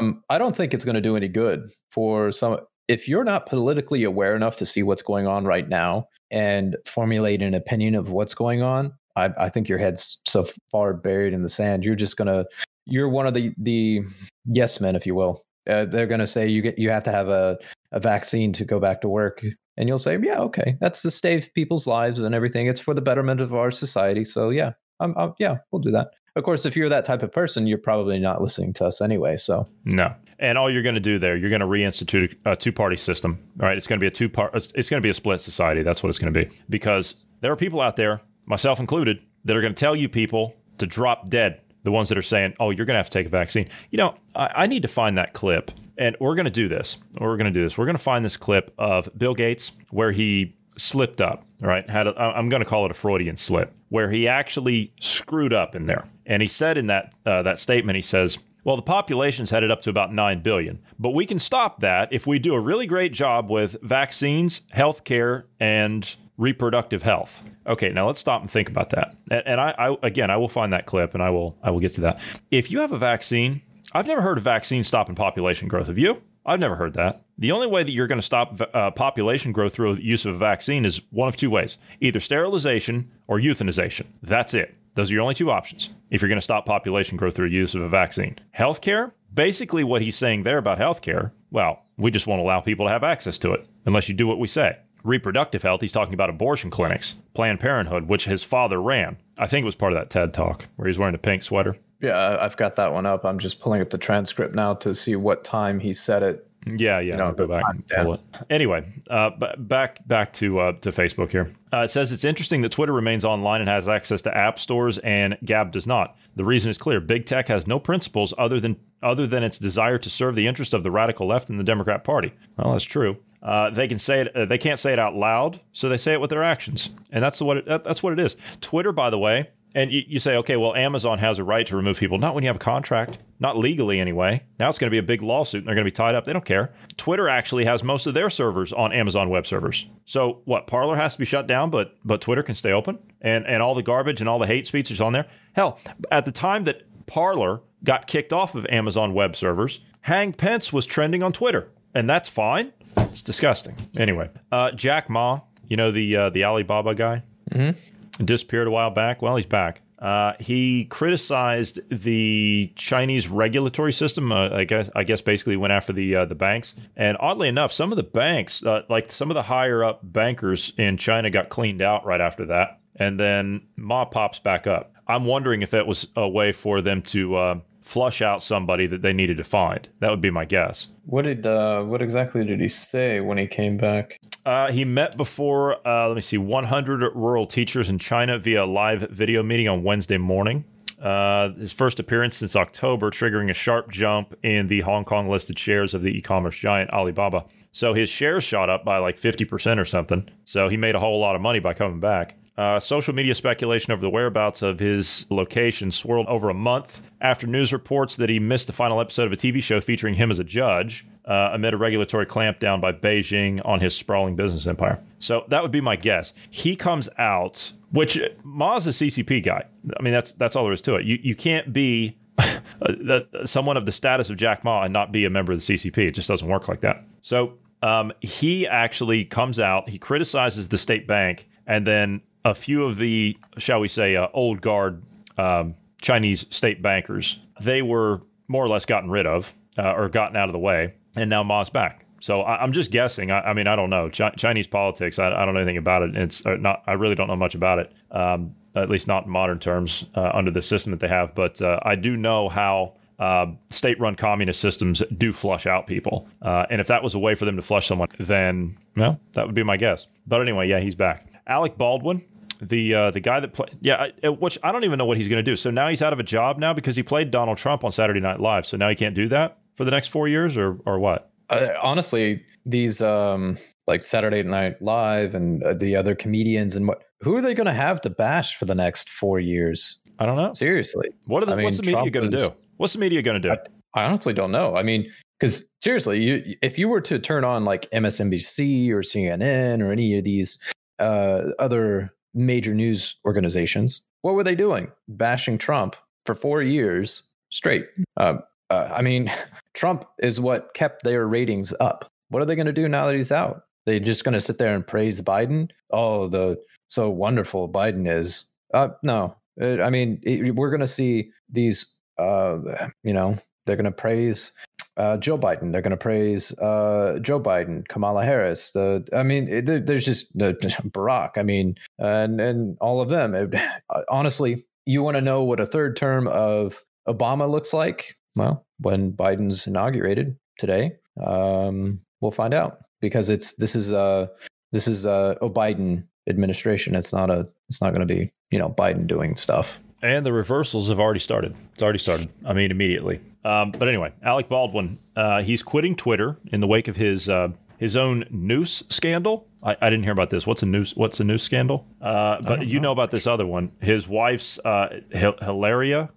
Um, 0.00 0.22
I 0.28 0.38
don't 0.38 0.56
think 0.56 0.74
it's 0.74 0.84
going 0.84 0.96
to 0.96 1.00
do 1.00 1.16
any 1.16 1.28
good 1.28 1.70
for 1.92 2.32
some. 2.32 2.58
If 2.88 3.06
you're 3.06 3.24
not 3.24 3.46
politically 3.46 4.02
aware 4.02 4.34
enough 4.34 4.56
to 4.56 4.66
see 4.66 4.82
what's 4.82 5.02
going 5.02 5.26
on 5.26 5.44
right 5.44 5.68
now, 5.68 6.08
and 6.30 6.76
formulate 6.86 7.42
an 7.42 7.54
opinion 7.54 7.94
of 7.94 8.10
what's 8.10 8.34
going 8.34 8.62
on, 8.62 8.92
I, 9.16 9.30
I 9.38 9.48
think 9.48 9.68
your 9.68 9.78
head's 9.78 10.18
so 10.26 10.46
far 10.70 10.94
buried 10.94 11.32
in 11.32 11.42
the 11.42 11.48
sand. 11.48 11.84
You're 11.84 11.94
just 11.94 12.16
gonna, 12.16 12.44
you're 12.86 13.08
one 13.08 13.26
of 13.26 13.34
the 13.34 13.52
the 13.58 14.02
yes 14.46 14.80
men, 14.80 14.96
if 14.96 15.06
you 15.06 15.14
will. 15.14 15.44
Uh, 15.68 15.84
they're 15.84 16.06
gonna 16.06 16.26
say 16.26 16.48
you 16.48 16.62
get 16.62 16.78
you 16.78 16.90
have 16.90 17.02
to 17.04 17.12
have 17.12 17.28
a 17.28 17.58
a 17.92 18.00
vaccine 18.00 18.52
to 18.52 18.64
go 18.64 18.78
back 18.78 19.00
to 19.00 19.08
work, 19.08 19.42
and 19.76 19.88
you'll 19.88 19.98
say, 19.98 20.18
yeah, 20.22 20.38
okay, 20.40 20.76
that's 20.80 21.02
to 21.02 21.10
save 21.10 21.52
people's 21.54 21.86
lives 21.86 22.20
and 22.20 22.34
everything. 22.34 22.66
It's 22.66 22.80
for 22.80 22.94
the 22.94 23.00
betterment 23.00 23.40
of 23.40 23.54
our 23.54 23.70
society. 23.70 24.24
So 24.24 24.50
yeah, 24.50 24.72
I'm, 25.00 25.16
I'm 25.16 25.34
yeah, 25.38 25.58
we'll 25.70 25.82
do 25.82 25.90
that. 25.92 26.10
Of 26.36 26.44
course, 26.44 26.66
if 26.66 26.76
you're 26.76 26.88
that 26.88 27.04
type 27.04 27.22
of 27.22 27.32
person, 27.32 27.66
you're 27.66 27.78
probably 27.78 28.18
not 28.18 28.40
listening 28.40 28.72
to 28.74 28.84
us 28.84 29.00
anyway. 29.00 29.36
So 29.36 29.66
no, 29.86 30.14
and 30.38 30.56
all 30.56 30.70
you're 30.70 30.82
going 30.82 30.94
to 30.94 31.00
do 31.00 31.18
there, 31.18 31.36
you're 31.36 31.50
going 31.50 31.60
to 31.60 31.66
reinstitute 31.66 32.36
a 32.44 32.56
two-party 32.56 32.96
system. 32.96 33.38
All 33.60 33.68
right, 33.68 33.76
it's 33.76 33.86
going 33.86 33.98
to 33.98 34.02
be 34.02 34.06
a 34.06 34.10
two-part. 34.10 34.54
It's 34.54 34.88
going 34.88 35.00
to 35.00 35.06
be 35.06 35.10
a 35.10 35.14
split 35.14 35.40
society. 35.40 35.82
That's 35.82 36.02
what 36.02 36.08
it's 36.08 36.18
going 36.18 36.32
to 36.32 36.44
be 36.44 36.54
because 36.68 37.16
there 37.40 37.52
are 37.52 37.56
people 37.56 37.80
out 37.80 37.96
there, 37.96 38.20
myself 38.46 38.80
included, 38.80 39.20
that 39.44 39.56
are 39.56 39.60
going 39.60 39.74
to 39.74 39.80
tell 39.80 39.96
you 39.96 40.08
people 40.08 40.54
to 40.78 40.86
drop 40.86 41.28
dead. 41.28 41.60
The 41.84 41.92
ones 41.92 42.08
that 42.10 42.18
are 42.18 42.22
saying, 42.22 42.54
"Oh, 42.60 42.70
you're 42.70 42.84
going 42.84 42.94
to 42.94 42.98
have 42.98 43.08
to 43.08 43.18
take 43.18 43.26
a 43.26 43.30
vaccine." 43.30 43.68
You 43.90 43.98
know, 43.98 44.16
I, 44.34 44.50
I 44.56 44.66
need 44.66 44.82
to 44.82 44.88
find 44.88 45.16
that 45.16 45.32
clip, 45.32 45.70
and 45.96 46.16
we're 46.20 46.34
going 46.34 46.44
to 46.44 46.50
do 46.50 46.68
this. 46.68 46.98
We're 47.18 47.36
going 47.36 47.52
to 47.52 47.58
do 47.58 47.62
this. 47.62 47.78
We're 47.78 47.86
going 47.86 47.96
to 47.96 48.02
find 48.02 48.24
this 48.24 48.36
clip 48.36 48.74
of 48.78 49.08
Bill 49.16 49.34
Gates 49.34 49.72
where 49.90 50.12
he 50.12 50.56
slipped 50.76 51.20
up. 51.20 51.44
Right, 51.60 51.88
had 51.88 52.06
a, 52.06 52.20
I'm 52.20 52.48
going 52.48 52.62
to 52.62 52.68
call 52.68 52.84
it 52.84 52.90
a 52.90 52.94
Freudian 52.94 53.36
slip, 53.36 53.72
where 53.88 54.10
he 54.10 54.28
actually 54.28 54.92
screwed 55.00 55.52
up 55.52 55.74
in 55.74 55.86
there. 55.86 56.04
And 56.26 56.40
he 56.42 56.46
said 56.48 56.76
in 56.76 56.88
that 56.88 57.14
uh, 57.24 57.42
that 57.42 57.58
statement, 57.58 57.96
he 57.96 58.02
says, 58.02 58.38
well, 58.64 58.76
the 58.76 58.82
population's 58.82 59.50
headed 59.50 59.70
up 59.70 59.80
to 59.82 59.90
about 59.90 60.12
9 60.12 60.42
billion, 60.42 60.80
but 60.98 61.10
we 61.10 61.26
can 61.26 61.38
stop 61.38 61.80
that 61.80 62.12
if 62.12 62.26
we 62.26 62.38
do 62.38 62.54
a 62.54 62.60
really 62.60 62.86
great 62.86 63.12
job 63.12 63.50
with 63.50 63.76
vaccines, 63.82 64.62
healthcare, 64.74 65.44
and 65.60 66.16
reproductive 66.36 67.02
health. 67.02 67.42
Okay, 67.66 67.90
now 67.90 68.06
let's 68.06 68.20
stop 68.20 68.40
and 68.40 68.50
think 68.50 68.68
about 68.68 68.90
that. 68.90 69.16
And, 69.30 69.60
I, 69.60 69.74
I, 69.78 69.96
again, 70.02 70.30
I 70.30 70.36
will 70.36 70.48
find 70.48 70.72
that 70.72 70.86
clip 70.86 71.14
and 71.14 71.22
I 71.22 71.30
will 71.30 71.58
I 71.62 71.70
will 71.70 71.80
get 71.80 71.92
to 71.94 72.00
that. 72.02 72.20
If 72.50 72.70
you 72.70 72.80
have 72.80 72.92
a 72.92 72.98
vaccine, 72.98 73.62
I've 73.92 74.06
never 74.06 74.22
heard 74.22 74.38
of 74.38 74.44
vaccine 74.44 74.84
stopping 74.84 75.14
population 75.14 75.68
growth. 75.68 75.88
Have 75.88 75.98
you? 75.98 76.22
I've 76.46 76.60
never 76.60 76.76
heard 76.76 76.94
that. 76.94 77.24
The 77.36 77.52
only 77.52 77.66
way 77.66 77.82
that 77.82 77.92
you're 77.92 78.06
going 78.06 78.18
to 78.18 78.22
stop 78.22 78.58
uh, 78.72 78.90
population 78.92 79.52
growth 79.52 79.74
through 79.74 79.96
use 79.96 80.24
of 80.24 80.34
a 80.34 80.38
vaccine 80.38 80.86
is 80.86 81.02
one 81.10 81.28
of 81.28 81.36
two 81.36 81.50
ways 81.50 81.76
either 82.00 82.20
sterilization 82.20 83.10
or 83.26 83.38
euthanization. 83.38 84.06
That's 84.22 84.54
it. 84.54 84.74
Those 84.98 85.12
are 85.12 85.14
your 85.14 85.22
only 85.22 85.34
two 85.36 85.52
options 85.52 85.90
if 86.10 86.20
you're 86.20 86.28
going 86.28 86.38
to 86.38 86.42
stop 86.42 86.66
population 86.66 87.16
growth 87.16 87.36
through 87.36 87.46
use 87.46 87.76
of 87.76 87.82
a 87.82 87.88
vaccine. 87.88 88.36
Healthcare, 88.58 89.12
basically 89.32 89.84
what 89.84 90.02
he's 90.02 90.16
saying 90.16 90.42
there 90.42 90.58
about 90.58 90.80
healthcare, 90.80 91.30
well, 91.52 91.84
we 91.96 92.10
just 92.10 92.26
won't 92.26 92.40
allow 92.40 92.60
people 92.60 92.84
to 92.84 92.90
have 92.90 93.04
access 93.04 93.38
to 93.38 93.52
it 93.52 93.64
unless 93.86 94.08
you 94.08 94.14
do 94.16 94.26
what 94.26 94.40
we 94.40 94.48
say. 94.48 94.76
Reproductive 95.04 95.62
health, 95.62 95.82
he's 95.82 95.92
talking 95.92 96.14
about 96.14 96.30
abortion 96.30 96.68
clinics, 96.68 97.14
Planned 97.32 97.60
Parenthood, 97.60 98.08
which 98.08 98.24
his 98.24 98.42
father 98.42 98.82
ran. 98.82 99.18
I 99.38 99.46
think 99.46 99.62
it 99.62 99.66
was 99.66 99.76
part 99.76 99.92
of 99.92 100.00
that 100.00 100.10
TED 100.10 100.34
talk 100.34 100.64
where 100.74 100.88
he's 100.88 100.98
wearing 100.98 101.14
a 101.14 101.18
pink 101.18 101.44
sweater. 101.44 101.76
Yeah, 102.00 102.36
I've 102.40 102.56
got 102.56 102.74
that 102.74 102.92
one 102.92 103.06
up. 103.06 103.24
I'm 103.24 103.38
just 103.38 103.60
pulling 103.60 103.80
up 103.80 103.90
the 103.90 103.98
transcript 103.98 104.52
now 104.52 104.74
to 104.74 104.96
see 104.96 105.14
what 105.14 105.44
time 105.44 105.78
he 105.78 105.94
said 105.94 106.24
it 106.24 106.47
yeah, 106.66 107.00
yeah. 107.00 107.12
You 107.12 107.16
know, 107.16 107.32
go 107.32 107.46
back 107.46 107.64
and 107.68 107.86
pull 107.88 108.14
it. 108.14 108.20
Anyway, 108.50 108.84
uh, 109.08 109.30
back 109.58 110.06
back 110.06 110.32
to 110.34 110.58
uh, 110.58 110.72
to 110.72 110.90
Facebook 110.90 111.30
here. 111.30 111.52
Uh, 111.72 111.78
it 111.82 111.88
says 111.88 112.12
it's 112.12 112.24
interesting 112.24 112.62
that 112.62 112.72
Twitter 112.72 112.92
remains 112.92 113.24
online 113.24 113.60
and 113.60 113.68
has 113.68 113.88
access 113.88 114.22
to 114.22 114.36
app 114.36 114.58
stores, 114.58 114.98
and 114.98 115.38
Gab 115.44 115.72
does 115.72 115.86
not. 115.86 116.16
The 116.36 116.44
reason 116.44 116.70
is 116.70 116.78
clear: 116.78 117.00
big 117.00 117.26
tech 117.26 117.48
has 117.48 117.66
no 117.66 117.78
principles 117.78 118.34
other 118.36 118.60
than 118.60 118.76
other 119.02 119.26
than 119.26 119.42
its 119.42 119.58
desire 119.58 119.98
to 119.98 120.10
serve 120.10 120.34
the 120.34 120.46
interest 120.46 120.74
of 120.74 120.82
the 120.82 120.90
radical 120.90 121.26
left 121.26 121.48
and 121.50 121.58
the 121.58 121.64
Democrat 121.64 122.04
Party. 122.04 122.32
Well, 122.56 122.72
that's 122.72 122.84
true. 122.84 123.18
Uh, 123.42 123.70
they 123.70 123.86
can 123.86 123.98
say 123.98 124.22
it. 124.22 124.34
Uh, 124.34 124.44
they 124.44 124.58
can't 124.58 124.78
say 124.78 124.92
it 124.92 124.98
out 124.98 125.14
loud, 125.14 125.60
so 125.72 125.88
they 125.88 125.96
say 125.96 126.12
it 126.12 126.20
with 126.20 126.30
their 126.30 126.42
actions, 126.42 126.90
and 127.10 127.22
that's 127.22 127.40
what 127.40 127.58
it, 127.58 127.66
that's 127.66 128.02
what 128.02 128.12
it 128.12 128.18
is. 128.18 128.36
Twitter, 128.60 128.92
by 128.92 129.10
the 129.10 129.18
way, 129.18 129.48
And 129.74 129.92
you, 129.92 130.02
you 130.06 130.18
say, 130.18 130.36
okay, 130.36 130.56
well, 130.56 130.74
Amazon 130.74 131.18
has 131.18 131.38
a 131.38 131.44
right 131.44 131.66
to 131.66 131.76
remove 131.76 131.98
people. 131.98 132.18
Not 132.18 132.34
when 132.34 132.42
you 132.42 132.48
have 132.48 132.56
a 132.56 132.60
contract, 132.60 133.18
not 133.38 133.56
legally 133.56 134.00
anyway. 134.00 134.42
Now 134.58 134.68
it's 134.68 134.78
going 134.78 134.88
to 134.88 134.94
be 134.94 134.98
a 134.98 135.02
big 135.02 135.22
lawsuit 135.22 135.60
and 135.60 135.68
they're 135.68 135.74
going 135.74 135.84
to 135.84 135.90
be 135.90 135.94
tied 135.94 136.14
up. 136.14 136.24
They 136.24 136.32
don't 136.32 136.44
care. 136.44 136.72
Twitter 136.96 137.28
actually 137.28 137.64
has 137.66 137.84
most 137.84 138.06
of 138.06 138.14
their 138.14 138.30
servers 138.30 138.72
on 138.72 138.92
Amazon 138.92 139.28
web 139.28 139.46
servers. 139.46 139.86
So 140.04 140.40
what? 140.44 140.66
Parler 140.66 140.96
has 140.96 141.12
to 141.12 141.18
be 141.18 141.24
shut 141.24 141.46
down, 141.46 141.70
but 141.70 141.96
but 142.04 142.20
Twitter 142.20 142.42
can 142.42 142.54
stay 142.54 142.72
open, 142.72 142.98
and 143.20 143.46
and 143.46 143.62
all 143.62 143.74
the 143.74 143.82
garbage 143.82 144.20
and 144.20 144.28
all 144.28 144.38
the 144.38 144.46
hate 144.46 144.66
speech 144.66 144.90
is 144.90 145.00
on 145.00 145.12
there. 145.12 145.26
Hell, 145.52 145.78
at 146.10 146.24
the 146.24 146.32
time 146.32 146.64
that 146.64 146.82
Parler 147.06 147.60
got 147.84 148.06
kicked 148.06 148.32
off 148.32 148.54
of 148.54 148.66
Amazon 148.66 149.14
web 149.14 149.36
servers, 149.36 149.80
Hang 150.00 150.32
Pence 150.32 150.72
was 150.72 150.86
trending 150.86 151.22
on 151.22 151.32
Twitter, 151.32 151.68
and 151.94 152.08
that's 152.08 152.28
fine. 152.28 152.72
It's 152.96 153.22
disgusting. 153.22 153.76
Anyway, 153.96 154.30
uh, 154.50 154.72
Jack 154.72 155.08
Ma, 155.08 155.40
you 155.68 155.76
know 155.76 155.90
the 155.90 156.16
uh, 156.16 156.30
the 156.30 156.44
Alibaba 156.44 156.94
guy, 156.94 157.22
mm-hmm. 157.50 157.78
Disappeared 158.24 158.66
a 158.66 158.70
while 158.70 158.90
back. 158.90 159.22
Well, 159.22 159.36
he's 159.36 159.46
back. 159.46 159.82
Uh, 159.98 160.34
he 160.38 160.84
criticized 160.84 161.80
the 161.90 162.72
Chinese 162.76 163.28
regulatory 163.28 163.92
system. 163.92 164.30
Uh, 164.30 164.50
I 164.50 164.64
guess 164.64 164.90
I 164.94 165.02
guess 165.02 165.20
basically 165.20 165.56
went 165.56 165.72
after 165.72 165.92
the 165.92 166.14
uh, 166.14 166.24
the 166.24 166.36
banks. 166.36 166.74
And 166.96 167.16
oddly 167.18 167.48
enough, 167.48 167.72
some 167.72 167.90
of 167.90 167.96
the 167.96 168.04
banks, 168.04 168.64
uh, 168.64 168.82
like 168.88 169.10
some 169.10 169.30
of 169.30 169.34
the 169.34 169.42
higher 169.42 169.82
up 169.82 170.00
bankers 170.02 170.72
in 170.78 170.98
China, 170.98 171.30
got 171.30 171.48
cleaned 171.48 171.82
out 171.82 172.06
right 172.06 172.20
after 172.20 172.46
that. 172.46 172.78
And 172.94 173.18
then 173.18 173.62
Ma 173.76 174.04
pops 174.04 174.38
back 174.38 174.66
up. 174.66 174.92
I'm 175.08 175.24
wondering 175.24 175.62
if 175.62 175.70
that 175.72 175.86
was 175.86 176.06
a 176.14 176.28
way 176.28 176.52
for 176.52 176.80
them 176.80 177.02
to 177.02 177.36
uh, 177.36 177.60
flush 177.88 178.20
out 178.20 178.42
somebody 178.42 178.86
that 178.86 179.00
they 179.00 179.14
needed 179.14 179.38
to 179.38 179.44
find. 179.44 179.88
That 180.00 180.10
would 180.10 180.20
be 180.20 180.30
my 180.30 180.44
guess. 180.44 180.88
What 181.06 181.22
did 181.22 181.46
uh, 181.46 181.82
what 181.84 182.02
exactly 182.02 182.44
did 182.44 182.60
he 182.60 182.68
say 182.68 183.20
when 183.20 183.38
he 183.38 183.46
came 183.46 183.78
back? 183.78 184.18
Uh, 184.44 184.70
he 184.70 184.84
met 184.84 185.16
before, 185.16 185.86
uh, 185.86 186.06
let 186.06 186.14
me 186.14 186.20
see, 186.20 186.36
100 186.36 187.00
rural 187.14 187.46
teachers 187.46 187.88
in 187.88 187.98
China 187.98 188.38
via 188.38 188.66
live 188.66 189.00
video 189.10 189.42
meeting 189.42 189.68
on 189.68 189.82
Wednesday 189.82 190.18
morning. 190.18 190.64
Uh, 191.00 191.50
his 191.52 191.72
first 191.72 191.98
appearance 191.98 192.36
since 192.36 192.56
October, 192.56 193.10
triggering 193.10 193.48
a 193.48 193.54
sharp 193.54 193.90
jump 193.90 194.34
in 194.42 194.66
the 194.66 194.80
Hong 194.80 195.04
Kong 195.04 195.28
listed 195.28 195.58
shares 195.58 195.94
of 195.94 196.02
the 196.02 196.10
e 196.10 196.20
commerce 196.20 196.58
giant 196.58 196.90
Alibaba. 196.90 197.46
So 197.72 197.94
his 197.94 198.10
shares 198.10 198.44
shot 198.44 198.68
up 198.68 198.84
by 198.84 198.98
like 198.98 199.18
50% 199.18 199.78
or 199.78 199.86
something. 199.86 200.28
So 200.44 200.68
he 200.68 200.76
made 200.76 200.94
a 200.94 201.00
whole 201.00 201.20
lot 201.20 201.36
of 201.36 201.40
money 201.40 201.60
by 201.60 201.72
coming 201.72 202.00
back. 202.00 202.36
Uh, 202.58 202.80
social 202.80 203.14
media 203.14 203.36
speculation 203.36 203.92
over 203.92 204.02
the 204.02 204.10
whereabouts 204.10 204.62
of 204.62 204.80
his 204.80 205.26
location 205.30 205.92
swirled 205.92 206.26
over 206.26 206.50
a 206.50 206.54
month 206.54 207.00
after 207.20 207.46
news 207.46 207.72
reports 207.72 208.16
that 208.16 208.28
he 208.28 208.40
missed 208.40 208.66
the 208.66 208.72
final 208.72 209.00
episode 209.00 209.26
of 209.26 209.32
a 209.32 209.36
TV 209.36 209.62
show 209.62 209.80
featuring 209.80 210.12
him 210.12 210.28
as 210.28 210.40
a 210.40 210.44
judge 210.44 211.06
uh, 211.26 211.50
amid 211.52 211.72
a 211.72 211.76
regulatory 211.76 212.26
clampdown 212.26 212.80
by 212.80 212.90
Beijing 212.90 213.64
on 213.64 213.78
his 213.78 213.94
sprawling 213.94 214.34
business 214.34 214.66
empire. 214.66 214.98
So 215.20 215.44
that 215.48 215.62
would 215.62 215.70
be 215.70 215.80
my 215.80 215.94
guess. 215.94 216.32
He 216.50 216.74
comes 216.74 217.08
out, 217.16 217.72
which 217.92 218.18
Ma's 218.42 218.88
a 218.88 218.90
CCP 218.90 219.44
guy. 219.44 219.64
I 219.96 220.02
mean, 220.02 220.12
that's 220.12 220.32
that's 220.32 220.56
all 220.56 220.64
there 220.64 220.72
is 220.72 220.80
to 220.82 220.96
it. 220.96 221.04
You 221.06 221.16
you 221.22 221.36
can't 221.36 221.72
be 221.72 222.18
someone 223.44 223.76
of 223.76 223.86
the 223.86 223.92
status 223.92 224.30
of 224.30 224.36
Jack 224.36 224.64
Ma 224.64 224.82
and 224.82 224.92
not 224.92 225.12
be 225.12 225.24
a 225.24 225.30
member 225.30 225.52
of 225.52 225.64
the 225.64 225.74
CCP. 225.74 225.98
It 226.08 226.10
just 226.10 226.26
doesn't 226.26 226.48
work 226.48 226.66
like 226.66 226.80
that. 226.80 227.04
So 227.22 227.54
um, 227.82 228.12
he 228.20 228.66
actually 228.66 229.24
comes 229.24 229.60
out, 229.60 229.88
he 229.88 229.98
criticizes 230.00 230.68
the 230.68 230.78
state 230.78 231.06
bank, 231.06 231.48
and 231.68 231.86
then 231.86 232.20
a 232.44 232.54
few 232.54 232.84
of 232.84 232.96
the, 232.96 233.36
shall 233.56 233.80
we 233.80 233.88
say, 233.88 234.16
uh, 234.16 234.28
old 234.32 234.60
guard 234.60 235.02
um, 235.36 235.74
Chinese 236.00 236.46
state 236.50 236.82
bankers, 236.82 237.38
they 237.60 237.82
were 237.82 238.20
more 238.48 238.64
or 238.64 238.68
less 238.68 238.86
gotten 238.86 239.10
rid 239.10 239.26
of 239.26 239.52
uh, 239.76 239.92
or 239.92 240.08
gotten 240.08 240.36
out 240.36 240.48
of 240.48 240.52
the 240.52 240.58
way, 240.58 240.94
and 241.16 241.28
now 241.28 241.42
Ma's 241.42 241.70
back. 241.70 242.04
So 242.20 242.40
I, 242.40 242.64
am 242.64 242.72
just 242.72 242.90
guessing. 242.90 243.30
I, 243.30 243.40
I, 243.40 243.52
mean, 243.52 243.68
I 243.68 243.76
don't 243.76 243.90
know 243.90 244.08
Ch- 244.08 244.36
Chinese 244.36 244.66
politics. 244.66 245.18
I, 245.18 245.28
I, 245.28 245.44
don't 245.44 245.54
know 245.54 245.60
anything 245.60 245.76
about 245.76 246.02
it. 246.02 246.16
It's 246.16 246.44
uh, 246.44 246.56
not. 246.56 246.82
I 246.86 246.94
really 246.94 247.14
don't 247.14 247.28
know 247.28 247.36
much 247.36 247.54
about 247.54 247.78
it. 247.78 247.92
Um, 248.10 248.54
at 248.76 248.90
least 248.90 249.08
not 249.08 249.24
in 249.24 249.30
modern 249.30 249.58
terms 249.58 250.06
uh, 250.14 250.30
under 250.34 250.50
the 250.50 250.62
system 250.62 250.90
that 250.92 251.00
they 251.00 251.08
have. 251.08 251.34
But 251.34 251.60
uh, 251.62 251.78
I 251.82 251.94
do 251.94 252.16
know 252.16 252.48
how 252.48 252.94
uh, 253.18 253.46
state-run 253.70 254.14
communist 254.14 254.60
systems 254.60 255.02
do 255.16 255.32
flush 255.32 255.66
out 255.66 255.86
people. 255.86 256.28
Uh, 256.42 256.66
and 256.70 256.80
if 256.80 256.86
that 256.88 257.02
was 257.02 257.14
a 257.14 257.18
way 257.18 257.34
for 257.34 257.44
them 257.44 257.56
to 257.56 257.62
flush 257.62 257.86
someone, 257.86 258.08
then 258.18 258.76
well, 258.96 259.18
that 259.32 259.46
would 259.46 259.54
be 259.54 259.62
my 259.62 259.76
guess. 259.76 260.06
But 260.26 260.40
anyway, 260.40 260.68
yeah, 260.68 260.80
he's 260.80 260.94
back. 260.94 261.26
Alec 261.48 261.76
Baldwin, 261.78 262.24
the 262.60 262.94
uh, 262.94 263.10
the 263.10 263.20
guy 263.20 263.40
that 263.40 263.52
played, 263.52 263.76
yeah, 263.80 264.08
which 264.24 264.58
I 264.62 264.72
don't 264.72 264.84
even 264.84 264.98
know 264.98 265.06
what 265.06 265.16
he's 265.16 265.28
going 265.28 265.42
to 265.44 265.50
do. 265.50 265.56
So 265.56 265.70
now 265.70 265.88
he's 265.88 266.02
out 266.02 266.12
of 266.12 266.20
a 266.20 266.24
job 266.24 266.58
now 266.58 266.72
because 266.74 266.96
he 266.96 267.02
played 267.02 267.30
Donald 267.30 267.58
Trump 267.58 267.84
on 267.84 267.92
Saturday 267.92 268.20
Night 268.20 268.40
Live. 268.40 268.66
So 268.66 268.76
now 268.76 268.88
he 268.88 268.94
can't 268.94 269.14
do 269.14 269.28
that 269.28 269.58
for 269.76 269.84
the 269.84 269.90
next 269.90 270.08
four 270.08 270.28
years, 270.28 270.56
or 270.56 270.78
or 270.84 270.98
what? 270.98 271.30
Uh, 271.50 271.68
honestly, 271.82 272.44
these 272.66 273.00
um 273.00 273.58
like 273.86 274.02
Saturday 274.02 274.42
Night 274.42 274.80
Live 274.82 275.34
and 275.34 275.62
uh, 275.62 275.74
the 275.74 275.96
other 275.96 276.14
comedians 276.14 276.76
and 276.76 276.86
what 276.86 277.02
who 277.20 277.34
are 277.36 277.40
they 277.40 277.54
going 277.54 277.66
to 277.66 277.72
have 277.72 278.00
to 278.02 278.10
bash 278.10 278.56
for 278.56 278.64
the 278.64 278.74
next 278.74 279.08
four 279.10 279.40
years? 279.40 279.98
I 280.18 280.26
don't 280.26 280.36
know. 280.36 280.52
Seriously, 280.52 281.08
what 281.26 281.42
are 281.42 281.46
the, 281.46 281.56
I 281.56 281.62
what's 281.62 281.78
the 281.78 281.84
media 281.84 282.10
going 282.10 282.30
to 282.30 282.36
do? 282.36 282.48
What's 282.76 282.92
the 282.92 282.98
media 282.98 283.22
going 283.22 283.40
to 283.40 283.48
do? 283.48 283.54
I, 283.94 284.00
I 284.00 284.04
honestly 284.04 284.32
don't 284.32 284.52
know. 284.52 284.76
I 284.76 284.82
mean, 284.82 285.10
because 285.38 285.66
seriously, 285.82 286.22
you 286.22 286.56
if 286.62 286.78
you 286.78 286.88
were 286.88 287.00
to 287.02 287.18
turn 287.18 287.44
on 287.44 287.64
like 287.64 287.90
MSNBC 287.90 288.90
or 288.90 289.00
CNN 289.00 289.82
or 289.82 289.92
any 289.92 290.18
of 290.18 290.24
these 290.24 290.58
uh, 290.98 291.50
other 291.58 292.14
major 292.34 292.74
news 292.74 293.16
organizations. 293.24 294.02
What 294.22 294.34
were 294.34 294.44
they 294.44 294.54
doing? 294.54 294.90
Bashing 295.08 295.58
Trump 295.58 295.96
for 296.26 296.34
four 296.34 296.62
years 296.62 297.22
straight. 297.50 297.86
Uh, 298.16 298.38
uh, 298.70 298.92
I 298.94 299.02
mean, 299.02 299.32
Trump 299.74 300.04
is 300.18 300.40
what 300.40 300.74
kept 300.74 301.02
their 301.02 301.26
ratings 301.26 301.72
up. 301.80 302.10
What 302.30 302.42
are 302.42 302.46
they 302.46 302.56
going 302.56 302.66
to 302.66 302.72
do 302.72 302.88
now 302.88 303.06
that 303.06 303.14
he's 303.14 303.32
out? 303.32 303.62
They're 303.86 304.00
just 304.00 304.24
going 304.24 304.34
to 304.34 304.40
sit 304.40 304.58
there 304.58 304.74
and 304.74 304.86
praise 304.86 305.22
Biden? 305.22 305.70
Oh, 305.90 306.28
the 306.28 306.58
so 306.88 307.08
wonderful 307.08 307.68
Biden 307.68 308.06
is. 308.06 308.44
Uh, 308.74 308.88
no, 309.02 309.34
uh, 309.60 309.80
I 309.80 309.88
mean, 309.88 310.20
it, 310.22 310.54
we're 310.54 310.70
going 310.70 310.80
to 310.80 310.86
see 310.86 311.30
these. 311.48 311.94
Uh, 312.18 312.88
you 313.04 313.12
know, 313.12 313.38
they're 313.64 313.76
going 313.76 313.84
to 313.84 313.92
praise 313.92 314.52
uh, 314.98 315.16
Joe 315.16 315.38
Biden. 315.38 315.72
They're 315.72 315.82
going 315.82 315.92
to 315.92 315.96
praise 315.96 316.52
uh, 316.58 317.18
Joe 317.22 317.40
Biden, 317.40 317.86
Kamala 317.88 318.24
Harris. 318.24 318.72
The 318.72 319.06
I 319.14 319.22
mean, 319.22 319.48
it, 319.48 319.86
there's 319.86 320.04
just 320.04 320.36
Barack. 320.38 321.30
I 321.36 321.42
mean, 321.42 321.76
and 321.98 322.40
and 322.40 322.76
all 322.80 323.00
of 323.00 323.08
them. 323.08 323.34
It, 323.34 323.54
honestly, 324.10 324.66
you 324.84 325.02
want 325.02 325.16
to 325.16 325.20
know 325.20 325.42
what 325.42 325.60
a 325.60 325.66
third 325.66 325.96
term 325.96 326.26
of 326.26 326.82
Obama 327.08 327.48
looks 327.48 327.72
like? 327.72 328.16
Well, 328.36 328.66
when 328.80 329.12
Biden's 329.12 329.66
inaugurated 329.66 330.36
today, 330.58 330.92
um, 331.24 332.00
we'll 332.20 332.30
find 332.30 332.54
out 332.54 332.78
because 333.00 333.30
it's 333.30 333.54
this 333.54 333.74
is 333.74 333.92
uh 333.92 334.26
this 334.72 334.86
is 334.86 335.06
uh, 335.06 335.36
a 335.40 335.48
Biden 335.48 336.04
administration. 336.28 336.94
It's 336.94 337.12
not 337.12 337.30
a 337.30 337.48
it's 337.68 337.80
not 337.80 337.90
going 337.94 338.06
to 338.06 338.14
be 338.14 338.32
you 338.50 338.58
know 338.58 338.70
Biden 338.70 339.06
doing 339.06 339.36
stuff. 339.36 339.80
And 340.00 340.24
the 340.24 340.32
reversals 340.32 340.88
have 340.88 341.00
already 341.00 341.18
started. 341.18 341.56
It's 341.72 341.82
already 341.82 341.98
started. 341.98 342.28
I 342.46 342.52
mean, 342.52 342.70
immediately. 342.70 343.20
Um, 343.44 343.70
but 343.70 343.88
anyway, 343.88 344.12
Alec 344.22 344.48
Baldwin, 344.48 344.98
uh, 345.16 345.42
he's 345.42 345.62
quitting 345.62 345.94
Twitter 345.94 346.38
in 346.52 346.60
the 346.60 346.66
wake 346.66 346.88
of 346.88 346.96
his 346.96 347.28
uh, 347.28 347.48
his 347.78 347.96
own 347.96 348.24
noose 348.30 348.82
scandal. 348.88 349.46
I, 349.62 349.76
I, 349.80 349.90
didn't 349.90 350.02
hear 350.02 350.12
about 350.12 350.30
this. 350.30 350.46
What's 350.46 350.62
a 350.62 350.66
noose? 350.66 350.94
What's 350.96 351.20
a 351.20 351.24
noose 351.24 351.42
scandal? 351.42 351.86
Uh, 352.00 352.38
but 352.42 352.66
you 352.66 352.80
know. 352.80 352.92
about 352.92 353.10
this 353.10 353.26
other 353.26 353.46
one. 353.46 353.72
His 353.80 354.08
wife's 354.08 354.58
uh, 354.60 355.00
Hilaria 355.10 356.10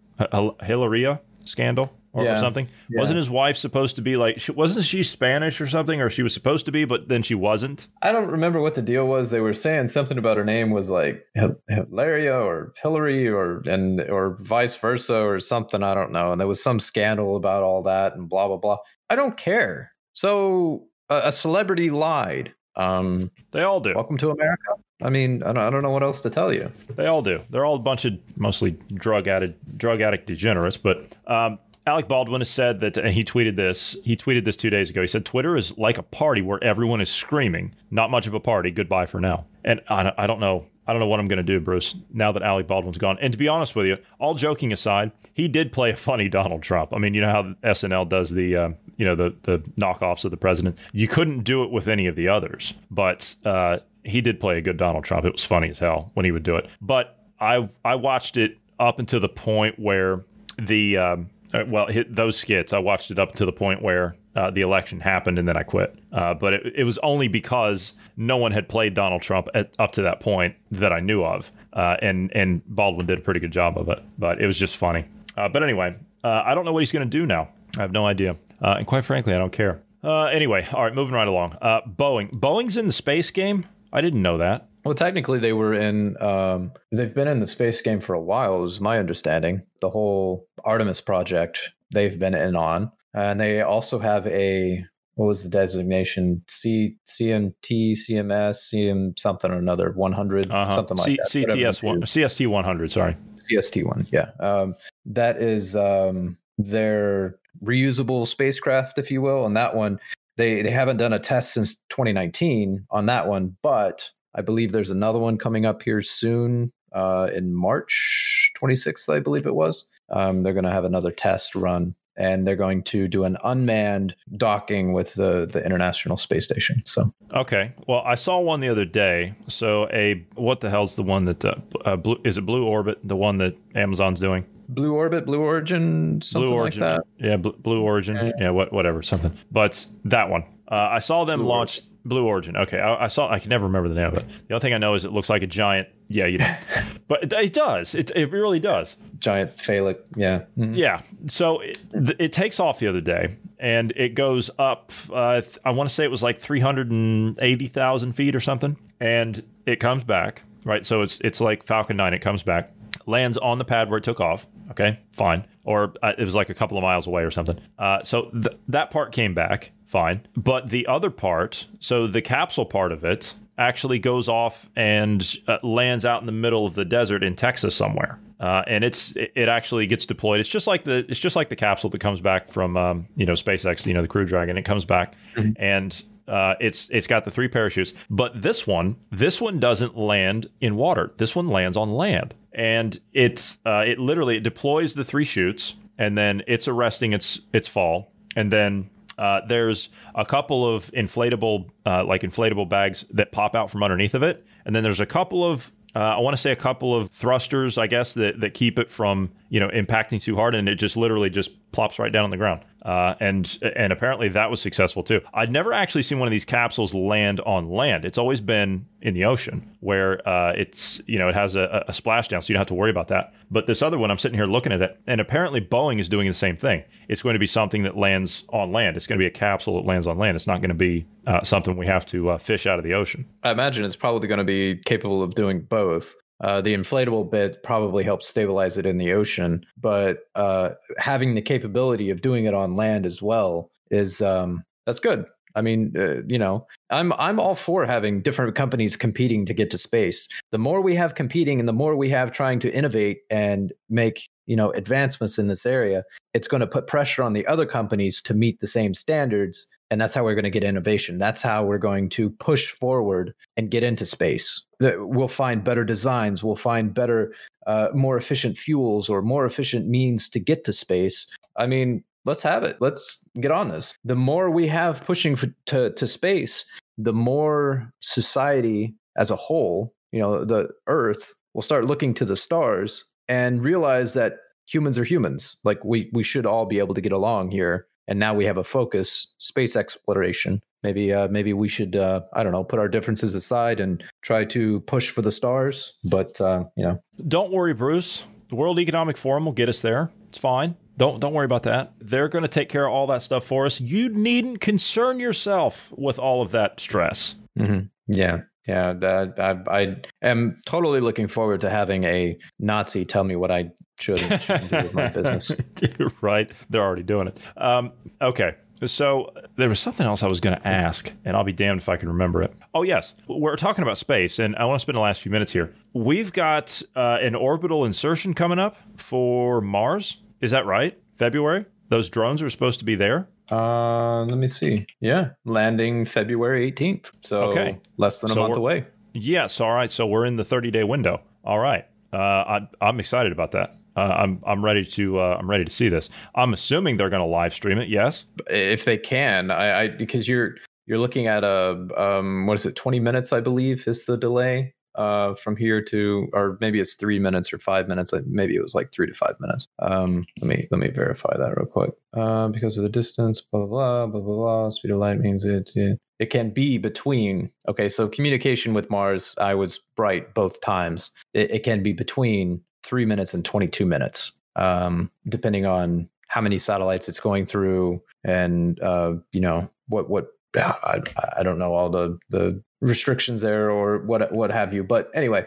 Hilaria 0.64 1.22
scandal 1.46 1.94
or, 2.14 2.24
yeah. 2.24 2.34
or 2.34 2.36
something. 2.36 2.68
Yeah. 2.90 3.00
Wasn't 3.00 3.18
his 3.18 3.30
wife 3.30 3.58
supposed 3.58 3.96
to 3.96 4.02
be 4.02 4.18
like? 4.18 4.40
She, 4.40 4.52
wasn't 4.52 4.86
she 4.86 5.04
Spanish 5.04 5.62
or 5.62 5.68
something? 5.68 6.02
Or 6.02 6.10
she 6.10 6.24
was 6.24 6.34
supposed 6.34 6.66
to 6.66 6.72
be, 6.72 6.86
but 6.86 7.08
then 7.08 7.24
she 7.24 7.36
wasn't. 7.36 7.88
I 8.02 8.12
don't 8.12 8.30
remember 8.30 8.62
what 8.62 8.76
the 8.76 8.82
deal 8.82 9.08
was. 9.08 9.32
They 9.32 9.40
were 9.40 9.54
saying 9.54 9.88
something 9.90 10.18
about 10.18 10.38
her 10.38 10.46
name 10.46 10.72
was 10.72 10.90
like 10.90 11.26
Hilaria 11.70 12.36
or 12.36 12.74
Hillary 12.82 13.28
or 13.28 13.60
and 13.62 14.02
or 14.02 14.38
vice 14.42 14.76
versa 14.76 15.18
or 15.18 15.40
something. 15.40 15.84
I 15.84 15.94
don't 15.94 16.12
know. 16.12 16.32
And 16.32 16.40
there 16.40 16.48
was 16.48 16.64
some 16.64 16.80
scandal 16.80 17.36
about 17.36 17.64
all 17.64 17.84
that 17.84 18.16
and 18.16 18.30
blah 18.30 18.48
blah 18.48 18.58
blah. 18.58 18.78
I 19.10 19.16
don't 19.16 19.38
care. 19.38 19.92
So 20.14 20.88
a, 21.10 21.22
a 21.26 21.32
celebrity 21.32 21.90
lied. 21.90 22.54
Um, 22.76 23.30
they 23.52 23.64
all 23.64 23.82
do. 23.82 23.94
Welcome 23.94 24.18
to 24.20 24.32
America. 24.32 24.72
I 25.02 25.10
mean, 25.10 25.44
I 25.44 25.52
don't, 25.52 25.64
I 25.64 25.70
don't 25.70 25.82
know 25.82 25.90
what 25.90 26.04
else 26.04 26.22
to 26.22 26.30
tell 26.30 26.54
you. 26.54 26.72
They 26.96 27.08
all 27.08 27.22
do. 27.22 27.42
They're 27.50 27.66
all 27.66 27.76
a 27.76 27.80
bunch 27.80 28.06
of 28.06 28.14
mostly 28.40 28.72
drug 28.94 29.28
addict, 29.28 29.78
drug 29.78 30.00
addict 30.00 30.28
degenerates. 30.28 30.78
But 30.78 31.18
um, 31.28 31.60
Alec 31.92 32.08
Baldwin 32.08 32.40
has 32.40 32.50
said 32.50 32.80
that, 32.80 32.96
and 32.96 33.14
he 33.14 33.22
tweeted 33.22 33.58
this. 33.58 33.98
He 34.06 34.16
tweeted 34.16 34.46
this 34.46 34.56
two 34.56 34.70
days 34.70 34.90
ago. 34.90 35.02
He 35.02 35.08
said, 35.08 35.26
Twitter 35.26 35.58
is 35.58 35.78
like 35.78 35.98
a 35.98 36.04
party 36.04 36.42
where 36.42 36.64
everyone 36.64 37.02
is 37.02 37.10
screaming. 37.10 37.76
Not 37.92 38.10
much 38.10 38.28
of 38.28 38.34
a 38.34 38.40
party. 38.40 38.72
Goodbye 38.72 39.08
for 39.08 39.20
now. 39.20 39.46
And 39.66 39.82
I, 39.90 40.14
I 40.18 40.26
don't 40.26 40.40
know. 40.40 40.68
I 40.88 40.94
don't 40.94 41.02
know 41.02 41.08
what 41.08 41.20
I'm 41.20 41.28
going 41.28 41.38
to 41.38 41.44
do, 41.44 41.60
Bruce, 41.60 41.94
now 42.14 42.32
that 42.32 42.44
Alec 42.44 42.68
Baldwin's 42.68 42.98
gone. 42.98 43.18
And 43.20 43.34
to 43.34 43.38
be 43.38 43.50
honest 43.50 43.76
with 43.76 43.88
you, 43.88 43.98
all 44.20 44.36
joking 44.36 44.72
aside, 44.72 45.12
he 45.34 45.50
did 45.50 45.74
play 45.74 45.90
a 45.90 45.96
funny 45.98 46.30
Donald 46.30 46.64
Trump. 46.64 46.94
I 46.94 46.98
mean, 46.98 47.14
you 47.14 47.20
know 47.20 47.30
how 47.30 47.44
SNL 47.62 48.08
does 48.08 48.30
the, 48.30 48.56
uh, 48.56 48.70
you 48.96 49.04
know, 49.04 49.16
the 49.16 49.36
the 49.42 49.60
knockoffs 49.80 50.24
of 50.24 50.32
the 50.32 50.38
president. 50.38 50.80
You 50.94 51.10
couldn't 51.10 51.44
do 51.44 51.62
it 51.64 51.72
with 51.72 51.90
any 51.90 52.08
of 52.08 52.16
the 52.16 52.30
others, 52.30 52.74
but 52.90 53.36
uh, 53.44 53.80
he 54.06 54.22
did 54.22 54.40
play 54.40 54.58
a 54.58 54.62
good 54.62 54.78
Donald 54.78 55.04
Trump. 55.04 55.26
It 55.26 55.34
was 55.34 55.44
funny 55.44 55.70
as 55.70 55.80
hell 55.80 56.10
when 56.14 56.24
he 56.24 56.32
would 56.32 56.44
do 56.44 56.56
it. 56.56 56.70
But 56.82 57.20
I 57.42 57.70
I 57.84 57.96
watched 57.96 58.38
it 58.38 58.58
up 58.80 58.98
until 58.98 59.20
the 59.20 59.30
point 59.30 59.78
where 59.78 60.24
the 60.58 60.98
um, 60.98 61.30
well, 61.68 61.88
those 62.10 62.38
skits, 62.38 62.74
I 62.74 62.80
watched 62.80 63.12
it 63.12 63.20
up 63.20 63.34
to 63.36 63.46
the 63.46 63.52
point 63.52 63.82
where 63.82 64.16
uh, 64.36 64.50
the 64.52 64.62
election 64.62 65.00
happened 65.00 65.38
and 65.40 65.48
then 65.48 65.58
I 65.58 65.64
quit. 65.64 65.98
Uh, 66.12 66.34
but 66.34 66.54
it, 66.54 66.74
it 66.76 66.84
was 66.84 66.98
only 67.00 67.28
because 67.28 67.94
no 68.18 68.38
one 68.38 68.52
had 68.52 68.70
played 68.70 68.94
Donald 68.94 69.22
Trump 69.22 69.50
at, 69.54 69.72
up 69.80 69.92
to 69.94 70.04
that 70.04 70.20
point 70.20 70.56
that 70.72 70.94
I 70.94 71.00
knew 71.00 71.24
of, 71.24 71.52
uh, 71.74 71.98
and 72.02 72.32
and 72.34 72.62
Baldwin 72.68 73.06
did 73.08 73.20
a 73.20 73.22
pretty 73.22 73.40
good 73.40 73.52
job 73.52 73.78
of 73.78 73.90
it. 73.90 74.00
But 74.18 74.42
it 74.42 74.48
was 74.48 74.58
just 74.58 74.78
funny. 74.78 75.06
Uh, 75.38 75.50
but 75.50 75.64
anyway, 75.64 75.96
uh, 76.24 76.44
I 76.46 76.56
don't 76.56 76.66
know 76.66 76.74
what 76.74 76.80
he's 76.80 76.92
going 76.92 77.10
to 77.10 77.18
do 77.18 77.26
now. 77.26 77.50
I 77.78 77.82
have 77.82 77.92
no 77.92 78.06
idea, 78.06 78.36
uh, 78.62 78.76
and 78.78 78.88
quite 78.88 79.06
frankly, 79.06 79.34
I 79.34 79.38
don't 79.38 79.54
care. 79.54 79.82
anyway, 80.04 80.68
all 80.74 80.84
right, 80.84 80.94
moving 80.94 81.14
right 81.14 81.28
along. 81.28 81.52
Boeing. 81.62 82.32
Boeing's 82.32 82.78
in 82.78 82.86
the 82.88 82.92
space 82.94 83.32
game. 83.32 83.66
I 83.94 84.02
didn't 84.02 84.22
know 84.22 84.38
that. 84.38 84.68
Well, 84.84 84.96
technically, 84.96 85.40
they 85.40 85.54
were 85.54 85.74
in. 85.74 86.22
Um, 86.22 86.72
they've 86.92 87.14
been 87.14 87.28
in 87.28 87.40
the 87.40 87.48
space 87.48 87.82
game 87.82 88.00
for 88.00 88.14
a 88.14 88.22
while, 88.22 88.64
is 88.64 88.80
my 88.80 88.98
understanding. 88.98 89.62
The 89.82 89.90
whole 89.90 90.46
Artemis 90.64 91.02
project 91.02 91.72
they've 91.94 92.18
been 92.18 92.34
in 92.34 92.56
on, 92.56 92.92
and 93.14 93.40
they 93.40 93.62
also 93.62 94.00
have 94.00 94.26
a 94.28 94.84
what 95.16 95.28
was 95.28 95.44
the 95.44 95.50
designation? 95.50 96.44
C 96.48 96.96
CMT 97.06 97.96
CMS 97.96 98.74
CM 98.74 99.18
something 99.20 99.52
or 99.52 99.58
another 99.58 99.92
100 99.92 100.50
uh-huh. 100.50 100.72
something 100.72 100.98
like 100.98 101.06
C- 101.28 101.44
that. 101.46 101.50
CTS 101.50 101.84
one 101.84 102.02
CST 102.02 102.48
100. 102.48 102.92
Sorry, 102.92 103.18
CST 103.38 103.86
one. 103.86 104.08
Yeah, 104.12 104.32
um, 104.40 104.74
that 105.06 105.38
is 105.38 105.76
um, 105.76 106.38
their 106.58 107.38
reusable 107.64 108.26
spacecraft, 108.26 108.98
if 108.98 109.12
you 109.12 109.22
will, 109.22 109.46
and 109.46 109.56
that 109.56 109.76
one 109.76 110.00
they 110.38 110.62
they 110.62 110.72
haven't 110.72 110.98
done 110.98 111.14
a 111.14 111.20
test 111.20 111.54
since 111.54 111.76
2019 111.90 112.86
on 112.90 113.06
that 113.06 113.28
one, 113.28 113.56
but 113.62 114.10
I 114.36 114.42
believe 114.42 114.72
there's 114.72 114.92
another 114.92 115.20
one 115.20 115.38
coming 115.38 115.66
up 115.66 115.84
here 115.84 116.02
soon 116.02 116.72
uh, 116.94 117.30
in 117.34 117.54
March 117.54 118.52
26th, 118.62 119.14
I 119.14 119.20
believe 119.20 119.46
it 119.46 119.56
was. 119.56 119.86
Um, 120.10 120.44
they're 120.44 120.54
going 120.54 120.66
to 120.66 120.72
have 120.72 120.86
another 120.86 121.12
test 121.12 121.56
run 121.56 121.96
and 122.18 122.46
they're 122.46 122.56
going 122.56 122.84
to 122.84 123.08
do 123.08 123.24
an 123.24 123.38
unmanned 123.44 124.16
docking 124.38 124.94
with 124.94 125.14
the 125.14 125.48
the 125.52 125.64
International 125.66 126.18
Space 126.18 126.44
Station. 126.44 126.82
So 126.86 127.14
okay, 127.34 127.74
well, 127.88 128.04
I 128.06 128.16
saw 128.16 128.40
one 128.40 128.60
the 128.60 128.70
other 128.70 128.86
day. 128.86 129.34
So 129.48 129.88
a 129.92 130.26
what 130.36 130.60
the 130.60 130.70
hell's 130.70 130.96
the 130.96 131.04
one 131.04 131.26
that 131.26 131.46
uh, 131.46 131.56
uh, 131.86 131.96
blue, 131.96 132.20
is 132.24 132.38
it 132.38 132.46
Blue 132.46 132.66
Orbit, 132.66 133.00
the 133.04 133.16
one 133.16 133.38
that 133.38 133.56
Amazon's 133.76 134.20
doing? 134.20 134.46
Blue 134.68 134.94
Orbit, 134.94 135.26
Blue 135.26 135.42
Origin, 135.42 136.22
something 136.22 136.48
Blue 136.48 136.56
Origin, 136.56 136.82
like 136.82 137.02
that. 137.18 137.26
Yeah, 137.26 137.38
Blue 137.38 137.82
Origin. 137.82 138.16
Yeah, 138.16 138.32
yeah 138.40 138.50
what, 138.52 138.72
whatever, 138.72 139.02
something. 139.02 139.34
But 139.52 139.86
that 140.06 140.30
one, 140.30 140.44
uh, 140.68 140.88
I 140.92 141.00
saw 141.00 141.26
them 141.26 141.40
Blue 141.40 141.50
launch. 141.50 141.80
Origin. 141.80 141.91
Blue 142.04 142.26
Origin. 142.26 142.58
Okay, 142.58 142.80
I, 142.80 143.06
I, 143.06 143.08
saw. 143.08 143.32
I 143.32 143.40
can 143.40 143.50
never 143.50 143.66
remember 143.66 143.90
the 143.90 143.96
name 143.96 144.08
of 144.08 144.18
it. 144.18 144.26
The 144.48 144.56
only 144.56 144.62
thing 144.62 144.74
I 144.74 144.78
know 144.78 144.96
is 144.96 145.06
it 145.06 145.12
looks 145.12 145.30
like 145.30 145.44
a 145.44 145.48
giant. 145.48 145.88
Yeah, 146.08 146.26
you 146.26 146.40
know, 146.40 146.56
but 147.08 147.24
it, 147.24 147.34
it, 147.34 147.54
does. 147.54 147.94
It 147.94 148.12
it 148.16 148.32
really 148.32 148.60
does. 148.60 148.96
Giant 149.20 149.52
phallic. 149.52 150.04
Yeah. 150.16 150.40
Mm-hmm. 150.58 150.74
Yeah. 150.74 151.02
So 151.28 151.60
it, 151.60 151.80
it, 152.20 152.34
takes 152.34 152.60
off 152.60 152.80
the 152.80 152.88
other 152.88 153.02
day, 153.02 153.38
and 153.60 153.92
it 153.96 154.16
goes 154.16 154.50
up. 154.58 154.92
Uh, 155.14 155.42
I 155.64 155.72
want 155.72 155.90
to 155.90 155.94
say 155.94 156.04
it 156.04 156.12
was 156.12 156.24
like 156.24 156.40
three 156.40 156.60
hundred 156.60 156.92
and 156.92 157.38
eighty 157.42 157.68
thousand 157.68 158.14
feet 158.14 158.36
or 158.36 158.40
something, 158.40 158.78
and 159.00 159.44
it 159.66 159.80
comes 159.80 160.04
back. 160.04 160.42
Right. 160.66 160.86
So 160.86 161.02
it's 161.02 161.20
it's 161.22 161.40
like 161.40 161.64
Falcon 161.64 161.98
Nine. 161.98 162.14
It 162.14 162.22
comes 162.22 162.42
back, 162.42 162.72
lands 163.06 163.38
on 163.38 163.60
the 163.60 163.66
pad 163.66 163.90
where 163.90 164.00
it 164.00 164.04
took 164.04 164.20
off. 164.20 164.48
Okay, 164.72 165.00
fine. 165.14 165.46
Or 165.64 165.94
uh, 166.02 166.14
it 166.18 166.26
was 166.26 166.36
like 166.36 166.50
a 166.50 166.54
couple 166.54 166.78
of 166.78 166.82
miles 166.82 167.06
away 167.08 167.24
or 167.24 167.32
something. 167.32 167.60
Uh, 167.78 168.02
so 168.02 168.32
th- 168.32 168.58
that 168.70 168.90
part 168.90 169.12
came 169.12 169.34
back 169.34 169.72
fine. 169.86 170.26
But 170.36 170.70
the 170.70 170.88
other 170.88 171.10
part, 171.10 171.68
so 171.80 172.08
the 172.08 172.22
capsule 172.22 172.66
part 172.66 172.92
of 172.92 173.04
it, 173.04 173.36
actually 173.58 174.00
goes 174.00 174.28
off 174.28 174.70
and 174.76 175.38
uh, 175.48 175.58
lands 175.62 176.04
out 176.04 176.22
in 176.22 176.26
the 176.26 176.32
middle 176.32 176.66
of 176.66 176.74
the 176.74 176.86
desert 176.86 177.24
in 177.24 177.36
Texas 177.36 177.76
somewhere. 177.76 178.20
Uh, 178.40 178.64
and 178.66 178.84
it's 178.84 179.14
it 179.16 179.48
actually 179.48 179.86
gets 179.86 180.06
deployed. 180.06 180.40
It's 180.40 180.50
just 180.50 180.66
like 180.66 180.84
the 180.84 181.06
it's 181.08 181.20
just 181.20 181.36
like 181.36 181.50
the 181.50 181.56
capsule 181.56 181.92
that 181.92 182.02
comes 182.02 182.22
back 182.22 182.48
from 182.48 182.76
um, 182.76 183.08
you 183.16 183.26
know 183.26 183.34
SpaceX, 183.34 183.86
you 183.86 183.94
know 183.94 184.02
the 184.02 184.08
Crew 184.08 184.26
Dragon. 184.26 184.58
It 184.58 184.64
comes 184.66 184.84
back 184.84 185.14
mm-hmm. 185.36 185.52
and 185.62 186.04
uh, 186.28 186.56
it's 186.60 186.90
it's 186.90 187.06
got 187.06 187.24
the 187.24 187.30
three 187.30 187.48
parachutes. 187.48 187.94
But 188.10 188.42
this 188.42 188.66
one 188.66 188.96
this 189.12 189.40
one 189.40 189.60
doesn't 189.60 189.96
land 189.96 190.50
in 190.60 190.76
water. 190.76 191.12
This 191.18 191.36
one 191.36 191.50
lands 191.50 191.78
on 191.78 191.92
land, 191.92 192.34
and 192.54 193.00
it's 193.14 193.58
uh, 193.66 193.84
it 193.88 194.00
literally 194.00 194.38
it 194.38 194.44
deploys 194.44 194.94
the 194.94 195.04
three 195.04 195.26
chutes, 195.26 195.76
and 195.98 196.18
then 196.18 196.44
it's 196.48 196.68
arresting 196.68 197.14
its 197.14 197.42
its 197.54 197.68
fall. 197.68 198.12
And 198.36 198.52
then 198.52 198.90
uh, 199.18 199.42
there's 199.48 199.90
a 200.16 200.26
couple 200.26 200.66
of 200.66 200.90
inflatable, 200.92 201.70
uh, 201.86 202.04
like 202.06 202.22
inflatable 202.22 202.70
bags 202.70 203.06
that 203.12 203.32
pop 203.32 203.56
out 203.56 203.70
from 203.70 203.84
underneath 203.84 204.16
of 204.16 204.24
it, 204.24 204.46
and 204.66 204.76
then 204.76 204.84
there's 204.84 205.02
a 205.02 205.06
couple 205.06 205.44
of, 205.44 205.72
uh, 205.96 206.00
I 206.00 206.20
want 206.20 206.34
to 206.34 206.42
say 206.42 206.52
a 206.52 206.56
couple 206.56 206.96
of 206.96 207.10
thrusters, 207.10 207.78
I 207.78 207.88
guess, 207.88 208.14
that 208.16 208.40
that 208.40 208.54
keep 208.54 208.80
it 208.80 208.90
from 208.90 209.32
you 209.52 209.60
know 209.60 209.68
impacting 209.68 210.20
too 210.22 210.36
hard, 210.38 210.56
and 210.56 210.70
it 210.70 210.76
just 210.76 210.96
literally 210.96 211.30
just 211.30 211.52
plops 211.74 212.00
right 212.00 212.12
down 212.12 212.24
on 212.24 212.32
the 212.32 212.38
ground. 212.38 212.62
Uh, 212.84 213.16
and 213.20 213.60
and 213.76 213.92
apparently 213.92 214.30
that 214.30 214.50
was 214.50 214.62
successful 214.62 215.04
too. 215.04 215.20
I'd 215.34 215.52
never 215.52 215.74
actually 215.74 216.04
seen 216.04 216.20
one 216.20 216.28
of 216.28 216.32
these 216.32 216.46
capsules 216.46 216.94
land 216.94 217.42
on 217.42 217.70
land. 217.70 218.06
It's 218.06 218.18
always 218.18 218.40
been 218.40 218.88
in 219.02 219.14
the 219.14 219.26
ocean 219.26 219.70
where 219.82 220.26
uh, 220.28 220.54
it's 220.54 221.02
you 221.06 221.20
know 221.20 221.28
it 221.28 221.36
has 221.36 221.58
a, 221.58 221.84
a 221.86 221.92
splashdown, 221.92 222.42
so 222.42 222.48
you 222.48 222.54
don't 222.54 222.62
have 222.62 222.68
to 222.68 222.74
worry 222.74 222.90
about 222.90 223.10
that. 223.10 223.34
But 223.52 223.68
this 223.68 223.82
other 223.82 224.00
one, 224.00 224.10
I'm 224.10 224.18
sitting 224.18 224.38
here 224.38 224.48
looking 224.48 224.72
at 224.72 224.82
it, 224.82 224.98
and 225.06 225.20
apparently 225.20 225.60
Boeing 225.60 226.00
is 226.00 226.08
doing 226.08 226.28
the 226.28 226.34
same 226.34 226.56
thing. 226.56 226.86
It's 227.10 227.22
going 227.22 227.34
to 227.34 227.40
be 227.40 227.46
something 227.46 227.84
that 227.84 227.98
lands 227.98 228.46
on 228.54 228.72
land. 228.72 228.96
It's 228.96 229.06
going 229.06 229.20
to 229.20 229.22
be 229.22 229.28
a 229.28 229.32
capsule 229.32 229.76
that 229.82 229.86
lands 229.86 230.08
on 230.08 230.18
land. 230.18 230.38
It's 230.38 230.48
not 230.48 230.62
going 230.62 230.70
to 230.70 230.76
be 230.76 231.06
uh, 231.28 231.44
something 231.44 231.76
we 231.76 231.88
have 231.88 232.06
to 232.08 232.30
uh, 232.30 232.38
fish 232.38 232.66
out 232.66 232.80
of 232.80 232.86
the 232.86 232.94
ocean. 232.94 233.26
I 233.44 233.52
imagine 233.52 233.84
it's 233.84 233.98
probably 233.98 234.30
going 234.30 234.38
to 234.38 234.46
be 234.46 234.78
capable 234.78 235.22
of 235.22 235.36
doing 235.36 235.60
both. 235.60 236.16
Uh, 236.42 236.60
the 236.60 236.74
inflatable 236.74 237.30
bit 237.30 237.62
probably 237.64 238.04
helps 238.04 238.28
stabilize 238.28 238.78
it 238.78 238.86
in 238.86 238.98
the 238.98 239.14
ocean, 239.14 239.64
but 239.80 240.24
uh, 240.36 240.72
having 240.98 241.36
the 241.36 241.42
capability 241.42 242.10
of 242.10 242.22
doing 242.22 242.46
it 242.46 242.54
on 242.54 242.76
land 242.76 243.06
as 243.06 243.22
well 243.22 243.70
is 243.92 244.22
um, 244.22 244.64
that's 244.86 245.00
good. 245.00 245.26
I 245.56 245.62
mean, 245.62 245.94
uh, 245.98 246.22
you 246.28 246.40
know, 246.40 246.66
I'm 246.90 247.14
I'm 247.14 247.40
all 247.40 247.56
for 247.56 247.86
having 247.86 248.22
different 248.22 248.56
companies 248.56 248.96
competing 248.96 249.46
to 249.46 249.54
get 249.54 249.70
to 249.72 249.78
space. 249.78 250.28
The 250.52 250.58
more 250.58 250.82
we 250.82 250.96
have 250.96 251.16
competing, 251.16 251.60
and 251.60 251.68
the 251.68 251.74
more 251.74 251.96
we 251.96 252.10
have 252.10 252.32
trying 252.32 252.60
to 252.62 252.74
innovate 252.74 253.20
and 253.30 253.74
make 253.90 254.30
you 254.46 254.56
know 254.56 254.72
advancements 254.72 255.38
in 255.38 255.48
this 255.48 255.66
area, 255.66 256.04
it's 256.34 256.48
going 256.48 256.62
to 256.62 256.68
put 256.68 256.88
pressure 256.88 257.22
on 257.22 257.34
the 257.34 257.46
other 257.48 257.66
companies 257.66 258.22
to 258.24 258.34
meet 258.34 258.60
the 258.60 258.68
same 258.68 258.94
standards 258.94 259.68
and 259.92 260.00
that's 260.00 260.14
how 260.14 260.24
we're 260.24 260.36
going 260.36 260.46
to 260.46 260.50
get 260.50 260.64
innovation. 260.64 261.18
That's 261.20 261.42
how 261.42 261.66
we're 261.66 261.78
going 261.78 262.08
to 262.10 262.30
push 262.30 262.68
forward 262.68 263.34
and 263.58 263.70
get 263.70 263.84
into 263.84 264.06
space. 264.06 264.64
We'll 264.80 265.28
find 265.28 265.64
better 265.64 265.84
designs 265.84 266.44
we'll 266.44 266.56
find 266.56 266.94
better 266.94 267.34
uh, 267.68 267.90
more 267.94 268.18
efficient 268.18 268.58
fuels 268.58 269.10
or 269.10 269.22
more 269.22 269.46
efficient 269.46 269.88
means 269.88 270.28
to 270.30 270.40
get 270.40 270.64
to 270.64 270.74
space. 270.74 271.28
I 271.58 271.68
mean 271.68 272.04
let's 272.26 272.42
have 272.44 272.64
it. 272.64 272.78
Let's 272.80 273.24
get 273.40 273.52
on 273.52 273.70
this. 273.70 273.94
The 274.06 274.16
more 274.16 274.50
we 274.50 274.68
have 274.68 275.04
pushing 275.04 275.36
for, 275.36 275.54
to, 275.68 275.92
to 275.92 276.08
space 276.08 276.66
the 276.98 277.14
more 277.14 277.92
society 278.00 278.96
as 279.18 279.32
a 279.32 279.36
whole 279.36 279.94
you 280.12 280.20
know 280.20 280.44
the 280.46 280.70
earth 280.88 281.34
will 281.54 281.62
start 281.62 281.86
looking 281.86 282.14
to 282.14 282.26
the 282.26 282.38
stars 282.38 283.06
and 283.28 283.64
realize 283.64 284.14
that 284.14 284.38
humans 284.68 284.98
are 284.98 285.04
humans. 285.04 285.58
Like 285.64 285.84
we 285.84 286.10
we 286.14 286.24
should 286.24 286.46
all 286.46 286.66
be 286.66 286.80
able 286.80 286.94
to 286.94 287.02
get 287.02 287.12
along 287.12 287.52
here 287.52 287.88
and 288.08 288.20
now 288.20 288.34
we 288.34 288.46
have 288.46 288.58
a 288.58 288.64
focus 288.64 289.34
space 289.38 289.76
exploration. 289.76 290.62
Maybe 290.84 291.14
uh, 291.14 291.28
maybe 291.28 291.54
we 291.54 291.68
should 291.68 291.96
uh, 291.96 292.22
i 292.34 292.44
don't 292.44 292.52
know 292.52 292.64
put 292.64 292.80
our 292.80 292.88
differences 292.88 293.36
aside 293.36 293.80
and 293.80 294.04
try 294.24 294.46
to 294.46 294.80
push 294.82 295.12
for 295.12 295.22
the 295.22 295.32
stars 295.32 295.98
but 296.04 296.40
uh, 296.42 296.64
you 296.76 296.86
know. 296.86 297.02
Don't 297.28 297.52
worry 297.52 297.74
bruce. 297.74 298.26
The 298.50 298.56
world 298.56 298.80
economic 298.80 299.16
forum 299.16 299.46
will 299.46 299.52
get 299.52 299.70
us 299.70 299.82
there. 299.82 300.12
It's 300.30 300.40
fine. 300.40 300.76
Don't 300.98 301.20
don't 301.20 301.34
worry 301.34 301.46
about 301.46 301.64
that. 301.64 301.94
They're 302.00 302.30
going 302.30 302.44
to 302.44 302.48
take 302.48 302.70
care 302.70 302.86
of 302.86 302.94
all 302.94 303.08
that 303.08 303.22
stuff 303.22 303.46
for 303.46 303.66
us. 303.66 303.80
You 303.80 304.10
needn't 304.10 304.60
concern 304.60 305.20
yourself 305.20 305.92
with 305.96 306.20
all 306.20 306.42
of 306.42 306.52
that 306.52 306.80
stress. 306.80 307.36
Mm-hmm. 307.58 307.86
yeah. 308.08 308.42
Yeah, 308.68 308.94
I, 309.40 309.80
I, 309.82 309.96
am 310.22 310.62
totally 310.68 311.00
looking 311.00 311.28
forward 311.28 311.62
to 311.62 311.70
having 311.70 312.04
a 312.04 312.38
Nazi 312.60 313.06
tell 313.06 313.24
me 313.24 313.36
what 313.36 313.50
I 313.50 313.72
should, 314.02 314.22
not 314.30 314.42
do 314.48 314.78
with 314.78 314.94
my 314.94 315.08
business. 315.14 315.52
right. 316.22 316.52
They're 316.70 316.82
already 316.82 317.04
doing 317.04 317.28
it. 317.28 317.38
Um, 317.58 317.94
okay. 318.22 318.56
So 318.86 319.32
there 319.58 319.70
was 319.70 319.80
something 319.80 320.06
else 320.06 320.24
I 320.24 320.28
was 320.28 320.40
going 320.40 320.58
to 320.58 320.68
ask, 320.68 321.12
and 321.24 321.38
I'll 321.38 321.44
be 321.44 321.54
damned 321.54 321.82
if 321.82 321.88
I 321.88 321.98
can 321.98 322.10
remember 322.10 322.42
it. 322.42 322.54
Oh, 322.74 322.82
yes. 322.82 323.14
We're 323.28 323.56
talking 323.56 323.84
about 323.84 323.98
space, 323.98 324.40
and 324.40 324.56
I 324.56 324.66
want 324.66 324.80
to 324.80 324.82
spend 324.82 324.96
the 324.96 325.02
last 325.02 325.22
few 325.22 325.32
minutes 325.32 325.52
here. 325.52 325.74
We've 325.94 326.34
got 326.34 326.82
uh, 326.96 327.20
an 327.22 327.36
orbital 327.36 327.86
insertion 327.86 328.34
coming 328.34 328.58
up 328.58 328.78
for 328.98 329.62
Mars. 329.62 330.18
Is 330.42 330.50
that 330.52 330.66
right? 330.66 330.98
February? 331.14 331.66
Those 331.90 332.10
drones 332.10 332.42
are 332.42 332.50
supposed 332.50 332.80
to 332.80 332.86
be 332.86 332.96
there? 332.96 333.28
Uh, 333.52 334.24
let 334.24 334.38
me 334.38 334.48
see. 334.48 334.88
Yeah, 335.02 335.32
landing 335.46 336.06
February 336.06 336.72
18th. 336.72 337.12
So 337.22 337.44
okay. 337.44 337.78
less 337.98 338.22
than 338.22 338.32
a 338.32 338.34
so 338.34 338.42
month 338.44 338.56
away. 338.56 338.86
Yes. 339.14 339.60
All 339.60 339.74
right. 339.74 339.92
So 339.92 340.08
we're 340.08 340.26
in 340.26 340.38
the 340.38 340.46
30 340.46 340.72
day 340.72 340.84
window. 340.84 341.22
All 341.44 341.60
right. 341.60 341.86
Uh, 342.14 342.18
I, 342.18 342.68
I'm 342.80 343.00
excited 343.00 343.32
about 343.32 343.52
that. 343.52 343.76
Uh, 343.96 344.00
I'm 344.00 344.42
I'm 344.46 344.64
ready 344.64 344.86
to 344.86 345.20
uh, 345.20 345.38
I'm 345.40 345.50
ready 345.50 345.66
to 345.66 345.72
see 345.72 345.90
this. 345.90 346.10
I'm 346.36 346.54
assuming 346.54 346.98
they're 346.98 347.10
going 347.10 347.22
to 347.22 347.26
live 347.26 347.54
stream 347.54 347.78
it. 347.78 347.90
Yes, 347.90 348.26
if 348.50 348.86
they 348.86 348.98
can. 348.98 349.52
I, 349.52 349.82
I 349.82 349.88
because 349.90 350.28
you're 350.28 350.56
you're 350.86 351.00
looking 351.00 351.28
at 351.28 351.44
a 351.44 351.88
um 351.98 352.48
what 352.48 352.56
is 352.56 352.66
it 352.66 352.76
20 352.76 353.00
minutes 353.00 353.34
I 353.34 353.42
believe 353.42 353.88
is 353.88 354.06
the 354.06 354.18
delay 354.18 354.74
uh, 354.96 355.36
from 355.36 355.56
here 355.56 355.82
to, 355.82 356.28
or 356.34 356.58
maybe 356.60 356.80
it's 356.80 356.96
three 356.96 357.20
minutes 357.20 357.54
or 357.54 357.60
five 357.60 357.88
minutes. 357.88 358.14
Maybe 358.26 358.56
it 358.56 358.62
was 358.62 358.76
like 358.76 358.92
three 358.92 359.08
to 359.08 359.14
five 359.14 359.36
minutes. 359.40 359.68
Um, 359.80 360.26
let 360.42 360.48
me 360.48 360.68
let 360.72 360.80
me 360.80 360.90
verify 360.90 361.36
that 361.38 361.58
real 361.58 361.68
quick. 361.68 361.92
Uh, 362.14 362.50
because 362.50 362.78
of 362.78 362.84
the 362.84 362.90
distance, 362.90 363.42
blah 363.42 363.66
blah 363.66 364.08
blah 364.08 364.22
blah 364.22 364.36
blah. 364.36 364.70
Speed 364.70 364.92
of 364.92 364.98
light 364.98 365.20
means 365.20 365.46
it. 365.46 365.72
it 365.76 366.00
it 366.20 366.30
can 366.30 366.52
be 366.52 366.78
between 366.78 367.50
okay 367.68 367.90
so 367.90 368.08
communication 368.08 368.76
with 368.76 368.92
mars 368.92 369.34
i 369.40 369.56
was 369.56 369.80
bright 369.96 370.36
both 370.36 370.62
times 370.62 371.10
it, 371.34 371.50
it 371.50 371.64
can 371.64 371.82
be 371.82 371.94
between 371.94 372.62
three 372.84 373.06
minutes 373.06 373.34
and 373.34 373.46
22 373.46 373.86
minutes 373.86 374.32
um, 374.56 375.10
depending 375.30 375.66
on 375.66 376.10
how 376.28 376.42
many 376.42 376.58
satellites 376.58 377.10
it's 377.10 377.20
going 377.20 377.46
through 377.46 378.02
and 378.24 378.82
uh, 378.82 379.14
you 379.32 379.42
know 379.42 379.70
what 379.88 380.10
what 380.10 380.28
I, 380.56 381.02
I 381.38 381.44
don't 381.44 381.60
know 381.60 381.74
all 381.74 381.90
the 381.90 382.18
the 382.30 382.62
restrictions 382.80 383.42
there 383.42 383.70
or 383.70 384.00
what 384.00 384.32
what 384.32 384.52
have 384.52 384.74
you. 384.74 384.84
But 384.84 385.10
anyway 385.14 385.46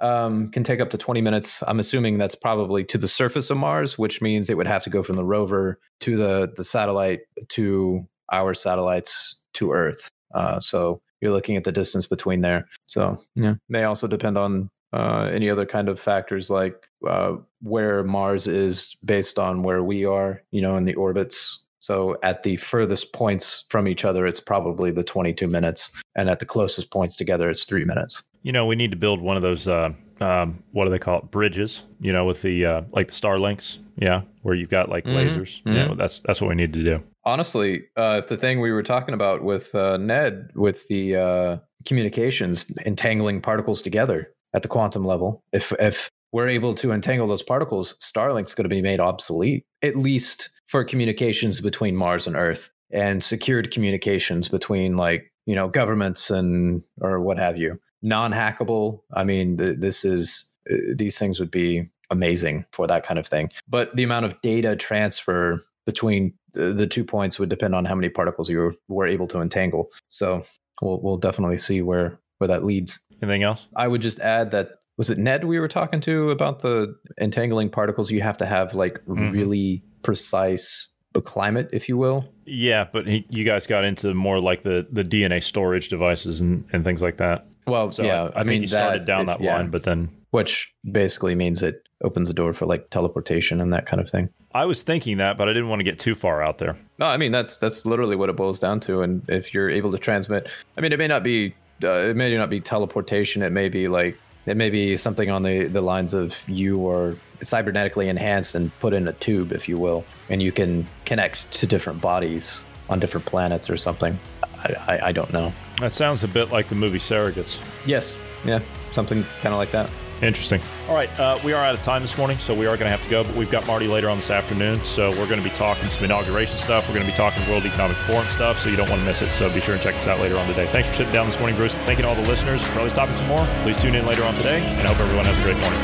um, 0.00 0.50
can 0.50 0.64
take 0.64 0.80
up 0.80 0.90
to 0.90 0.98
20 0.98 1.20
minutes. 1.20 1.62
I'm 1.66 1.78
assuming 1.78 2.18
that's 2.18 2.34
probably 2.34 2.84
to 2.84 2.98
the 2.98 3.08
surface 3.08 3.50
of 3.50 3.56
mars 3.56 3.98
which 3.98 4.20
means 4.20 4.50
it 4.50 4.56
would 4.56 4.66
have 4.66 4.82
to 4.84 4.90
go 4.90 5.02
from 5.02 5.16
the 5.16 5.24
rover 5.24 5.78
to 6.00 6.16
the 6.16 6.52
the 6.56 6.64
satellite 6.64 7.20
to 7.50 8.06
our 8.32 8.54
satellites 8.54 9.36
to 9.54 9.72
earth. 9.72 10.08
Uh, 10.34 10.58
so 10.58 11.00
you're 11.20 11.32
looking 11.32 11.56
at 11.56 11.64
the 11.64 11.72
distance 11.72 12.06
between 12.06 12.40
there. 12.40 12.66
So 12.86 13.18
yeah, 13.36 13.54
may 13.68 13.84
also 13.84 14.06
depend 14.06 14.36
on 14.36 14.68
uh, 14.94 15.28
any 15.32 15.50
other 15.50 15.66
kind 15.66 15.88
of 15.88 15.98
factors 15.98 16.50
like 16.50 16.88
uh, 17.06 17.34
where 17.60 18.04
Mars 18.04 18.46
is 18.46 18.96
based 19.04 19.38
on 19.38 19.62
where 19.62 19.82
we 19.82 20.04
are, 20.04 20.40
you 20.52 20.62
know, 20.62 20.76
in 20.76 20.84
the 20.84 20.94
orbits. 20.94 21.64
So 21.80 22.16
at 22.22 22.44
the 22.44 22.56
furthest 22.56 23.12
points 23.12 23.64
from 23.68 23.88
each 23.88 24.04
other, 24.04 24.24
it's 24.24 24.40
probably 24.40 24.90
the 24.90 25.02
22 25.02 25.48
minutes, 25.48 25.90
and 26.14 26.30
at 26.30 26.38
the 26.38 26.46
closest 26.46 26.90
points 26.90 27.16
together, 27.16 27.50
it's 27.50 27.64
three 27.64 27.84
minutes. 27.84 28.22
You 28.42 28.52
know, 28.52 28.66
we 28.66 28.76
need 28.76 28.92
to 28.92 28.96
build 28.96 29.20
one 29.20 29.36
of 29.36 29.42
those. 29.42 29.68
Uh, 29.68 29.90
um, 30.20 30.62
what 30.72 30.84
do 30.84 30.90
they 30.90 30.98
call 30.98 31.18
it? 31.18 31.30
Bridges. 31.30 31.82
You 32.00 32.12
know, 32.12 32.24
with 32.24 32.40
the 32.40 32.64
uh, 32.64 32.82
like 32.92 33.08
the 33.08 33.14
Starlinks. 33.14 33.78
Yeah, 33.96 34.22
where 34.42 34.54
you've 34.54 34.70
got 34.70 34.88
like 34.88 35.04
mm-hmm. 35.04 35.16
lasers. 35.16 35.62
Mm-hmm. 35.62 35.72
Yeah, 35.72 35.94
that's 35.96 36.20
that's 36.20 36.40
what 36.40 36.48
we 36.48 36.54
need 36.54 36.72
to 36.72 36.82
do 36.82 37.02
honestly, 37.24 37.84
uh, 37.96 38.20
if 38.22 38.26
the 38.26 38.36
thing 38.36 38.60
we 38.60 38.72
were 38.72 38.82
talking 38.82 39.14
about 39.14 39.42
with 39.42 39.74
uh, 39.74 39.96
Ned 39.96 40.50
with 40.54 40.86
the 40.88 41.16
uh, 41.16 41.56
communications 41.84 42.70
entangling 42.84 43.40
particles 43.40 43.82
together 43.82 44.33
at 44.54 44.62
the 44.62 44.68
quantum 44.68 45.04
level, 45.04 45.42
if 45.52 45.72
if 45.78 46.10
we're 46.32 46.48
able 46.48 46.74
to 46.74 46.92
entangle 46.92 47.28
those 47.28 47.42
particles, 47.42 47.94
Starlink's 48.00 48.54
going 48.54 48.64
to 48.64 48.74
be 48.74 48.82
made 48.82 49.00
obsolete, 49.00 49.64
at 49.82 49.96
least 49.96 50.50
for 50.66 50.84
communications 50.84 51.60
between 51.60 51.94
Mars 51.94 52.26
and 52.26 52.34
Earth 52.34 52.70
and 52.90 53.22
secured 53.22 53.70
communications 53.70 54.48
between 54.48 54.96
like 54.96 55.30
you 55.46 55.54
know 55.54 55.68
governments 55.68 56.30
and 56.30 56.82
or 57.00 57.20
what 57.20 57.38
have 57.38 57.56
you. 57.56 57.78
Non-hackable. 58.02 59.00
I 59.14 59.24
mean, 59.24 59.56
th- 59.56 59.78
this 59.78 60.04
is 60.04 60.50
uh, 60.70 60.76
these 60.96 61.18
things 61.18 61.40
would 61.40 61.50
be 61.50 61.90
amazing 62.10 62.66
for 62.72 62.86
that 62.86 63.06
kind 63.06 63.18
of 63.18 63.26
thing. 63.26 63.50
But 63.68 63.94
the 63.96 64.02
amount 64.02 64.26
of 64.26 64.40
data 64.42 64.76
transfer 64.76 65.64
between 65.86 66.34
the 66.52 66.86
two 66.86 67.04
points 67.04 67.38
would 67.38 67.48
depend 67.48 67.74
on 67.74 67.84
how 67.84 67.94
many 67.94 68.08
particles 68.08 68.48
you 68.48 68.76
were 68.88 69.06
able 69.06 69.26
to 69.28 69.40
entangle. 69.40 69.90
So 70.08 70.44
we'll 70.80 71.00
we'll 71.00 71.16
definitely 71.16 71.58
see 71.58 71.82
where 71.82 72.18
where 72.38 72.48
that 72.48 72.64
leads. 72.64 73.00
Anything 73.22 73.42
else? 73.42 73.68
I 73.76 73.88
would 73.88 74.02
just 74.02 74.20
add 74.20 74.50
that 74.52 74.80
was 74.96 75.10
it 75.10 75.18
Ned 75.18 75.44
we 75.44 75.58
were 75.58 75.68
talking 75.68 76.00
to 76.02 76.30
about 76.30 76.60
the 76.60 76.96
entangling 77.20 77.70
particles. 77.70 78.10
You 78.10 78.20
have 78.22 78.36
to 78.38 78.46
have 78.46 78.74
like 78.74 78.94
mm-hmm. 79.06 79.30
really 79.30 79.82
precise 80.02 80.94
climate, 81.20 81.68
if 81.72 81.88
you 81.88 81.96
will. 81.96 82.28
Yeah, 82.44 82.86
but 82.92 83.06
he, 83.06 83.24
you 83.28 83.44
guys 83.44 83.66
got 83.66 83.84
into 83.84 84.14
more 84.14 84.40
like 84.40 84.62
the 84.62 84.86
the 84.90 85.04
DNA 85.04 85.42
storage 85.42 85.88
devices 85.88 86.40
and, 86.40 86.66
and 86.72 86.84
things 86.84 87.02
like 87.02 87.16
that. 87.18 87.46
Well, 87.66 87.90
so 87.90 88.02
yeah, 88.02 88.24
I, 88.24 88.26
I, 88.26 88.40
I 88.40 88.44
mean, 88.44 88.60
you 88.60 88.66
started 88.66 89.04
down 89.04 89.26
that 89.26 89.40
yeah. 89.40 89.56
line, 89.56 89.70
but 89.70 89.84
then 89.84 90.10
which 90.30 90.72
basically 90.90 91.34
means 91.34 91.62
it 91.62 91.88
opens 92.02 92.28
the 92.28 92.34
door 92.34 92.52
for 92.52 92.66
like 92.66 92.90
teleportation 92.90 93.60
and 93.60 93.72
that 93.72 93.86
kind 93.86 94.00
of 94.00 94.10
thing. 94.10 94.28
I 94.54 94.66
was 94.66 94.82
thinking 94.82 95.16
that, 95.18 95.38
but 95.38 95.48
I 95.48 95.52
didn't 95.52 95.68
want 95.68 95.80
to 95.80 95.84
get 95.84 95.98
too 95.98 96.14
far 96.14 96.42
out 96.42 96.58
there. 96.58 96.76
No, 96.98 97.06
I 97.06 97.16
mean 97.16 97.32
that's 97.32 97.56
that's 97.56 97.86
literally 97.86 98.16
what 98.16 98.28
it 98.28 98.36
boils 98.36 98.60
down 98.60 98.80
to. 98.80 99.02
And 99.02 99.22
if 99.28 99.54
you're 99.54 99.70
able 99.70 99.92
to 99.92 99.98
transmit, 99.98 100.48
I 100.76 100.80
mean, 100.80 100.92
it 100.92 100.98
may 100.98 101.08
not 101.08 101.22
be 101.22 101.54
uh, 101.84 102.10
it 102.10 102.16
may 102.16 102.34
not 102.36 102.50
be 102.50 102.60
teleportation. 102.60 103.42
It 103.42 103.52
may 103.52 103.68
be 103.68 103.88
like 103.88 104.18
it 104.46 104.56
may 104.56 104.70
be 104.70 104.96
something 104.96 105.30
on 105.30 105.42
the 105.42 105.64
the 105.66 105.80
lines 105.80 106.14
of 106.14 106.42
you 106.48 106.88
are 106.88 107.16
cybernetically 107.40 108.06
enhanced 108.06 108.54
and 108.54 108.76
put 108.80 108.92
in 108.92 109.08
a 109.08 109.12
tube, 109.12 109.52
if 109.52 109.68
you 109.68 109.78
will, 109.78 110.04
and 110.28 110.42
you 110.42 110.52
can 110.52 110.86
connect 111.04 111.50
to 111.52 111.66
different 111.66 112.00
bodies 112.00 112.64
on 112.88 113.00
different 113.00 113.26
planets 113.26 113.70
or 113.70 113.76
something. 113.76 114.18
I, 114.42 114.74
I, 114.86 115.08
I 115.08 115.12
don't 115.12 115.32
know. 115.32 115.52
That 115.80 115.92
sounds 115.92 116.22
a 116.22 116.28
bit 116.28 116.50
like 116.52 116.68
the 116.68 116.74
movie 116.74 116.98
Surrogates. 116.98 117.62
Yes. 117.86 118.16
Yeah. 118.44 118.60
Something 118.92 119.24
kind 119.40 119.54
of 119.54 119.58
like 119.58 119.70
that. 119.72 119.90
Interesting. 120.24 120.60
All 120.88 120.94
right, 120.94 121.10
uh, 121.20 121.38
we 121.44 121.52
are 121.52 121.62
out 121.62 121.74
of 121.74 121.82
time 121.82 122.00
this 122.00 122.16
morning, 122.16 122.38
so 122.38 122.54
we 122.54 122.64
are 122.64 122.78
going 122.78 122.86
to 122.86 122.90
have 122.90 123.02
to 123.02 123.10
go. 123.10 123.24
But 123.24 123.36
we've 123.36 123.50
got 123.50 123.66
Marty 123.66 123.86
later 123.86 124.08
on 124.08 124.16
this 124.16 124.30
afternoon, 124.30 124.76
so 124.84 125.10
we're 125.10 125.28
going 125.28 125.42
to 125.42 125.48
be 125.48 125.54
talking 125.54 125.86
some 125.88 126.04
inauguration 126.04 126.56
stuff. 126.56 126.88
We're 126.88 126.94
going 126.94 127.04
to 127.04 127.12
be 127.12 127.16
talking 127.16 127.46
World 127.48 127.66
Economic 127.66 127.98
Forum 127.98 128.26
stuff, 128.28 128.58
so 128.58 128.70
you 128.70 128.76
don't 128.76 128.88
want 128.88 129.02
to 129.02 129.06
miss 129.06 129.20
it. 129.20 129.32
So 129.34 129.52
be 129.52 129.60
sure 129.60 129.74
and 129.74 129.82
check 129.82 129.96
us 129.96 130.06
out 130.06 130.20
later 130.20 130.38
on 130.38 130.46
today. 130.46 130.66
Thanks 130.68 130.88
for 130.88 130.94
sitting 130.94 131.12
down 131.12 131.26
this 131.26 131.38
morning, 131.38 131.56
Bruce. 131.56 131.74
Thank 131.74 131.98
you 131.98 132.04
to 132.04 132.08
all 132.08 132.14
the 132.14 132.22
listeners. 132.22 132.66
We're 132.70 132.78
always 132.78 132.94
talking 132.94 133.16
some 133.16 133.28
more. 133.28 133.46
Please 133.62 133.76
tune 133.76 133.94
in 133.94 134.06
later 134.06 134.24
on 134.24 134.34
today, 134.34 134.62
and 134.62 134.88
I 134.88 134.92
hope 134.92 135.00
everyone 135.00 135.26
has 135.26 135.38
a 135.38 135.42
great 135.42 135.58
morning. 135.58 135.83